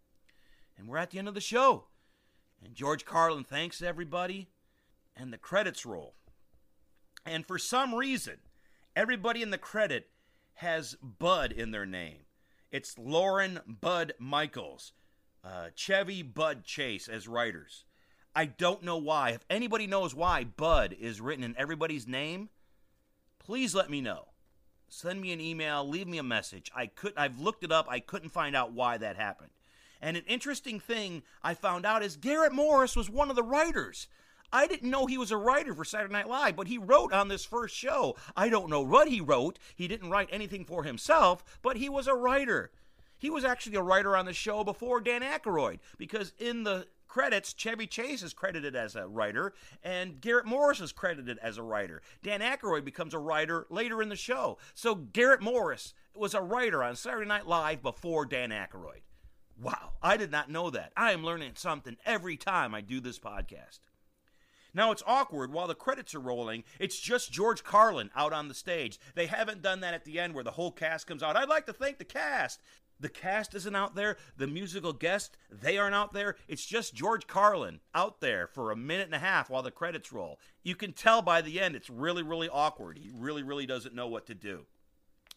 And 0.78 0.88
we're 0.88 0.98
at 0.98 1.12
the 1.12 1.20
end 1.20 1.28
of 1.28 1.34
the 1.34 1.42
show. 1.42 1.86
And 2.64 2.76
George 2.76 3.06
Carlin 3.06 3.44
thanks 3.44 3.82
everybody, 3.82 4.48
and 5.16 5.32
the 5.32 5.38
credits 5.38 5.86
roll. 5.86 6.16
And 7.26 7.46
for 7.46 7.58
some 7.58 7.96
reason, 7.96 8.38
everybody 8.96 9.42
in 9.42 9.50
the 9.50 9.58
credit 9.58 10.10
has 10.56 10.96
Bud 11.02 11.52
in 11.52 11.72
their 11.72 11.86
name. 11.86 12.20
It's 12.72 12.98
Lorne 12.98 13.62
Bud 13.68 14.14
Michaels, 14.20 14.94
uh, 15.44 15.70
Chevy 15.76 16.22
Bud 16.22 16.64
Chase 16.64 17.08
as 17.08 17.28
writers. 17.28 17.86
I 18.36 18.46
don't 18.46 18.84
know 18.84 18.98
why. 18.98 19.30
If 19.30 19.46
anybody 19.50 19.88
knows 19.88 20.14
why 20.14 20.44
Bud 20.44 20.96
is 21.00 21.22
written 21.22 21.44
in 21.44 21.56
everybody's 21.58 22.08
name, 22.08 22.50
please 23.40 23.74
let 23.74 23.90
me 23.90 24.02
know. 24.02 24.30
Send 24.90 25.22
me 25.22 25.32
an 25.32 25.42
email, 25.42 25.88
leave 25.88 26.08
me 26.08 26.18
a 26.18 26.24
message. 26.24 26.72
I 26.76 26.88
could 26.88 27.14
I've 27.18 27.40
looked 27.40 27.64
it 27.64 27.72
up. 27.72 27.88
I 27.90 28.00
couldn't 28.00 28.30
find 28.30 28.56
out 28.56 28.74
why 28.74 28.98
that 28.98 29.16
happened. 29.16 29.52
And 30.02 30.18
an 30.18 30.24
interesting 30.28 30.80
thing 30.80 31.24
I 31.42 31.54
found 31.54 31.86
out 31.86 32.04
is 32.04 32.18
Garrett 32.18 32.54
Morris 32.54 32.96
was 32.96 33.10
one 33.10 33.30
of 33.30 33.36
the 33.36 33.44
writers. 33.44 34.08
I 34.56 34.68
didn't 34.68 34.90
know 34.90 35.06
he 35.06 35.18
was 35.18 35.32
a 35.32 35.38
writer 35.38 35.74
for 35.74 35.84
Saturday 35.84 36.14
Night 36.14 36.30
Live, 36.30 36.56
but 36.56 36.70
he 36.70 36.78
wrote 36.78 37.12
on 37.12 37.28
this 37.28 37.44
first 37.44 37.76
show. 37.76 38.16
I 38.38 38.48
don't 38.48 38.70
know 38.70 38.80
what 38.80 39.10
he 39.10 39.20
wrote. 39.20 39.60
He 39.76 39.86
didn't 39.86 40.10
write 40.10 40.30
anything 40.32 40.64
for 40.64 40.86
himself, 40.86 41.44
but 41.62 41.76
he 41.76 41.90
was 41.90 42.08
a 42.08 42.16
writer. 42.16 42.72
He 43.18 43.30
was 43.30 43.44
actually 43.44 43.76
a 43.76 43.82
writer 43.82 44.16
on 44.16 44.24
the 44.26 44.32
show 44.32 44.64
before 44.64 45.02
Dan 45.02 45.24
Aykroyd, 45.24 45.80
because 45.98 46.32
in 46.40 46.64
the 46.64 46.88
credits, 47.06 47.54
Chevy 47.54 47.86
Chase 47.86 48.24
is 48.24 48.34
credited 48.34 48.78
as 48.78 48.96
a 48.96 49.10
writer, 49.10 49.54
and 49.84 50.22
Garrett 50.22 50.46
Morris 50.46 50.80
is 50.80 50.94
credited 50.94 51.38
as 51.40 51.58
a 51.58 51.64
writer. 51.64 52.02
Dan 52.24 52.40
Aykroyd 52.40 52.86
becomes 52.86 53.14
a 53.14 53.20
writer 53.20 53.68
later 53.70 54.02
in 54.02 54.08
the 54.08 54.16
show. 54.16 54.58
So 54.74 54.96
Garrett 54.96 55.42
Morris 55.42 55.94
was 56.16 56.34
a 56.34 56.42
writer 56.42 56.82
on 56.82 56.96
Saturday 56.96 57.28
Night 57.28 57.46
Live 57.46 57.84
before 57.84 58.26
Dan 58.26 58.52
Aykroyd. 58.52 59.02
Wow, 59.62 59.96
I 60.02 60.16
did 60.16 60.32
not 60.32 60.50
know 60.50 60.70
that. 60.70 60.94
I 60.96 61.12
am 61.12 61.26
learning 61.26 61.52
something 61.56 61.98
every 62.06 62.38
time 62.38 62.74
I 62.74 62.80
do 62.80 63.02
this 63.02 63.20
podcast. 63.20 63.80
Now 64.76 64.92
it's 64.92 65.02
awkward 65.08 65.54
while 65.54 65.68
the 65.68 65.74
credits 65.74 66.14
are 66.14 66.20
rolling. 66.20 66.66
It's 66.80 67.00
just 67.00 67.32
George 67.32 67.64
Carlin 67.64 68.12
out 68.14 68.34
on 68.34 68.50
the 68.50 68.54
stage. 68.54 69.00
They 69.16 69.26
haven't 69.26 69.62
done 69.62 69.80
that 69.80 69.94
at 69.94 70.04
the 70.04 70.20
end 70.20 70.36
where 70.36 70.44
the 70.44 70.52
whole 70.52 70.72
cast 70.72 71.08
comes 71.08 71.24
out. 71.24 71.38
I'd 71.38 71.50
like 71.50 71.66
to 71.68 71.74
thank 71.74 71.98
the 71.98 72.04
cast. 72.04 72.62
The 73.00 73.10
cast 73.10 73.56
isn't 73.56 73.76
out 73.76 73.96
there. 73.96 74.18
The 74.38 74.48
musical 74.48 74.94
guest, 74.94 75.38
they 75.50 75.78
aren't 75.78 75.96
out 75.96 76.14
there. 76.14 76.36
It's 76.48 76.66
just 76.66 76.94
George 76.94 77.26
Carlin 77.26 77.80
out 77.94 78.20
there 78.20 78.48
for 78.48 78.70
a 78.70 78.76
minute 78.76 79.06
and 79.06 79.16
a 79.16 79.20
half 79.20 79.50
while 79.50 79.64
the 79.64 79.72
credits 79.72 80.12
roll. 80.12 80.40
You 80.62 80.76
can 80.76 80.92
tell 80.92 81.22
by 81.22 81.42
the 81.42 81.60
end 81.60 81.76
it's 81.76 81.90
really, 81.90 82.24
really 82.24 82.50
awkward. 82.50 82.98
He 82.98 83.10
really, 83.14 83.44
really 83.44 83.66
doesn't 83.66 83.96
know 83.96 84.08
what 84.08 84.26
to 84.28 84.36
do. 84.36 84.66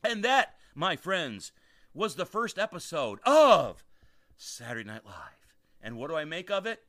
And 0.02 0.24
that, 0.24 0.54
my 0.74 0.96
friends, 0.96 1.52
was 1.94 2.16
the 2.16 2.26
first 2.26 2.58
episode 2.58 3.20
of 3.24 3.84
Saturday 4.36 4.88
Night 4.88 5.04
Live. 5.04 5.54
And 5.80 5.96
what 5.96 6.10
do 6.10 6.16
I 6.16 6.24
make 6.24 6.50
of 6.50 6.66
it? 6.66 6.82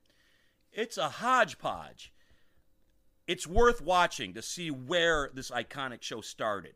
It's 0.71 0.97
a 0.97 1.09
hodgepodge. 1.09 2.11
It's 3.29 3.45
worth 3.45 3.79
watching 3.79 4.33
to 4.33 4.41
see 4.41 4.71
where 4.71 5.29
this 5.31 5.51
iconic 5.51 6.01
show 6.01 6.19
started. 6.19 6.73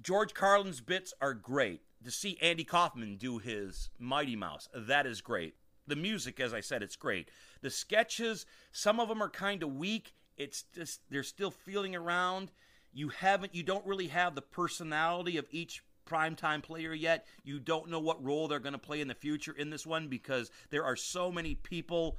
George 0.00 0.32
Carlin's 0.32 0.80
bits 0.80 1.12
are 1.20 1.34
great. 1.34 1.80
To 2.04 2.12
see 2.12 2.38
Andy 2.40 2.62
Kaufman 2.62 3.16
do 3.16 3.38
his 3.38 3.90
Mighty 3.98 4.36
Mouse, 4.36 4.68
that 4.72 5.06
is 5.06 5.20
great. 5.20 5.56
The 5.88 5.96
music, 5.96 6.38
as 6.38 6.54
I 6.54 6.60
said, 6.60 6.84
it's 6.84 6.94
great. 6.94 7.32
The 7.62 7.70
sketches, 7.70 8.46
some 8.70 9.00
of 9.00 9.08
them 9.08 9.20
are 9.20 9.28
kind 9.28 9.64
of 9.64 9.74
weak. 9.74 10.14
It's 10.36 10.66
just 10.72 11.00
they're 11.10 11.24
still 11.24 11.50
feeling 11.50 11.96
around. 11.96 12.52
You 12.92 13.08
haven't 13.08 13.56
you 13.56 13.64
don't 13.64 13.84
really 13.84 14.06
have 14.06 14.36
the 14.36 14.42
personality 14.42 15.36
of 15.36 15.48
each 15.50 15.82
primetime 16.08 16.62
player 16.62 16.94
yet. 16.94 17.26
You 17.42 17.58
don't 17.58 17.90
know 17.90 17.98
what 17.98 18.24
role 18.24 18.46
they're 18.46 18.60
going 18.60 18.72
to 18.72 18.78
play 18.78 19.00
in 19.00 19.08
the 19.08 19.14
future 19.14 19.52
in 19.52 19.70
this 19.70 19.84
one 19.84 20.06
because 20.06 20.52
there 20.70 20.84
are 20.84 20.94
so 20.94 21.32
many 21.32 21.56
people 21.56 22.18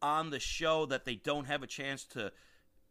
on 0.00 0.30
the 0.30 0.40
show 0.40 0.86
that 0.86 1.04
they 1.04 1.16
don't 1.16 1.44
have 1.44 1.62
a 1.62 1.66
chance 1.66 2.04
to 2.04 2.32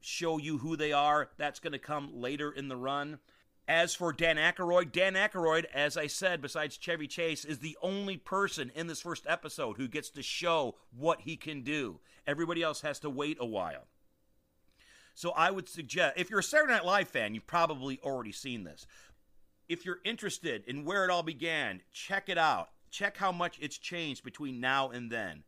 show 0.02 0.38
you 0.38 0.60
who 0.60 0.76
they 0.76 0.92
are. 0.92 1.30
That's 1.38 1.60
going 1.60 1.74
to 1.74 1.80
come 1.80 2.12
later 2.14 2.52
in 2.52 2.68
the 2.68 2.78
run. 2.78 3.20
As 3.68 3.94
for 3.94 4.12
Dan 4.12 4.38
Aykroyd, 4.38 4.92
Dan 4.92 5.14
Aykroyd, 5.14 5.66
as 5.74 5.96
I 5.96 6.08
said, 6.08 6.42
besides 6.42 6.76
Chevy 6.76 7.08
Chase, 7.08 7.46
is 7.46 7.60
the 7.60 7.78
only 7.84 8.18
person 8.18 8.72
in 8.74 8.88
this 8.88 9.02
first 9.02 9.26
episode 9.28 9.78
who 9.78 9.88
gets 9.88 10.10
to 10.12 10.24
show 10.24 10.76
what 10.90 11.22
he 11.22 11.36
can 11.38 11.62
do. 11.62 12.00
Everybody 12.26 12.64
else 12.64 12.82
has 12.82 13.00
to 13.02 13.12
wait 13.12 13.38
a 13.40 13.46
while. 13.46 13.86
So 15.14 15.32
I 15.32 15.52
would 15.52 15.70
suggest, 15.70 16.16
if 16.18 16.30
you're 16.30 16.40
a 16.40 16.44
Saturday 16.44 16.74
Night 16.74 16.86
Live 16.86 17.10
fan, 17.10 17.36
you've 17.36 17.46
probably 17.46 18.00
already 18.04 18.32
seen 18.32 18.64
this. 18.64 18.88
If 19.68 19.86
you're 19.86 20.00
interested 20.04 20.64
in 20.66 20.86
where 20.86 21.06
it 21.06 21.12
all 21.12 21.22
began, 21.22 21.82
check 21.92 22.28
it 22.28 22.40
out. 22.40 22.70
Check 22.90 23.18
how 23.18 23.32
much 23.32 23.60
it's 23.62 23.78
changed 23.78 24.24
between 24.24 24.60
now 24.60 24.90
and 24.90 25.12
then. 25.12 25.44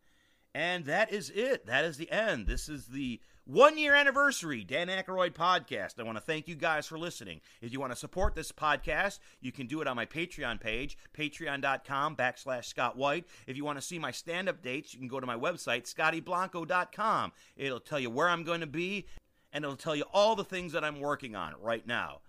And 0.54 0.86
that 0.86 1.12
is 1.12 1.32
it. 1.32 1.66
That 1.66 1.86
is 1.86 1.98
the 1.98 2.12
end. 2.12 2.46
This 2.46 2.70
is 2.70 2.88
the 2.88 3.20
one 3.46 3.78
year 3.78 3.94
anniversary 3.96 4.64
Dan 4.64 4.88
Aykroyd 4.88 5.34
podcast. 5.34 6.00
I 6.00 6.04
want 6.04 6.18
to 6.18 6.24
thank 6.24 6.48
you 6.48 6.56
guys 6.56 6.88
for 6.88 6.98
listening. 6.98 7.42
If 7.62 7.72
you 7.72 7.80
want 7.80 7.92
to 7.92 7.98
support 7.98 8.36
this 8.36 8.52
podcast, 8.52 9.20
you 9.40 9.52
can 9.52 9.68
do 9.68 9.82
it 9.82 9.88
on 9.88 9.96
my 9.96 10.06
Patreon 10.06 10.60
page, 10.60 10.98
patreon.com 11.18 12.16
backslash 12.16 12.66
Scott 12.66 12.98
White. 12.98 13.26
If 13.48 13.58
you 13.58 13.66
want 13.66 13.78
to 13.80 13.86
see 13.86 14.00
my 14.00 14.12
stand 14.12 14.50
up 14.50 14.62
dates, 14.62 14.94
you 14.94 15.00
can 15.00 15.08
go 15.08 15.20
to 15.20 15.28
my 15.28 15.38
website, 15.38 15.92
scottyblanco.com. 15.92 17.32
It'll 17.58 17.80
tell 17.80 18.00
you 18.00 18.10
where 18.10 18.30
I'm 18.30 18.44
going 18.44 18.62
to 18.62 18.68
be, 18.68 19.08
and 19.52 19.64
it'll 19.64 19.76
tell 19.76 19.96
you 19.96 20.06
all 20.14 20.36
the 20.36 20.44
things 20.44 20.74
that 20.74 20.84
I'm 20.84 21.00
working 21.00 21.36
on 21.36 21.54
right 21.60 21.86
now. 21.86 22.22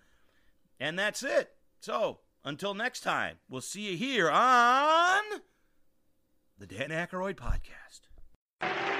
And 0.80 0.98
that's 0.98 1.22
it. 1.22 1.52
So, 1.80 2.20
until 2.44 2.74
next 2.74 3.00
time, 3.00 3.36
we'll 3.48 3.60
see 3.60 3.92
you 3.92 3.96
here 3.96 4.30
on 4.30 5.22
the 6.58 6.66
Dan 6.66 6.90
Aykroyd 6.90 7.34
Podcast. 7.34 8.91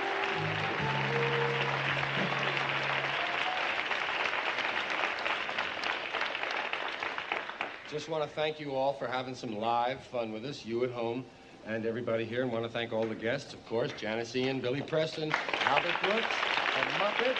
Just 7.93 8.09
want 8.09 8.25
to 8.25 8.31
thank 8.31 8.59
you 8.59 8.75
all 8.75 8.95
for 8.95 9.07
having 9.07 9.35
some 9.35 9.59
live 9.59 10.01
fun 10.01 10.33
with 10.33 10.47
us, 10.47 10.65
you 10.65 10.83
at 10.83 10.91
home 10.93 11.27
and 11.67 11.85
everybody 11.85 12.25
here. 12.25 12.43
And 12.43 12.51
want 12.51 12.65
to 12.65 12.71
thank 12.71 12.91
all 12.91 13.05
the 13.05 13.15
guests, 13.15 13.53
of 13.53 13.63
course, 13.67 13.93
Janis 13.99 14.35
Ian, 14.35 14.61
Billy 14.61 14.81
Preston, 14.81 15.31
Albert 15.65 15.95
Brooks, 16.03 16.35
the 16.75 17.05
Muppets, 17.05 17.37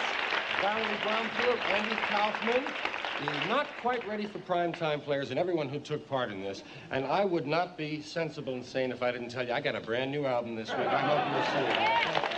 Valerie 0.61 0.97
Bromfield, 1.01 1.57
Andy 1.69 1.95
Kaufman, 2.07 2.63
the 3.25 3.47
not 3.47 3.65
quite 3.81 4.07
ready 4.07 4.27
for 4.27 4.37
primetime 4.37 5.03
players, 5.03 5.31
and 5.31 5.39
everyone 5.39 5.69
who 5.69 5.79
took 5.79 6.07
part 6.07 6.31
in 6.31 6.43
this. 6.43 6.61
And 6.91 7.03
I 7.05 7.25
would 7.25 7.47
not 7.47 7.75
be 7.75 7.99
sensible 8.03 8.53
and 8.53 8.63
sane 8.63 8.91
if 8.91 9.01
I 9.01 9.11
didn't 9.11 9.29
tell 9.29 9.47
you 9.47 9.53
I 9.53 9.59
got 9.59 9.75
a 9.75 9.81
brand 9.81 10.11
new 10.11 10.27
album 10.27 10.55
this 10.55 10.69
week. 10.69 10.85
I 10.85 10.99
hope 10.99 11.33
you'll 11.33 12.21
see 12.21 12.27
it. 12.27 12.32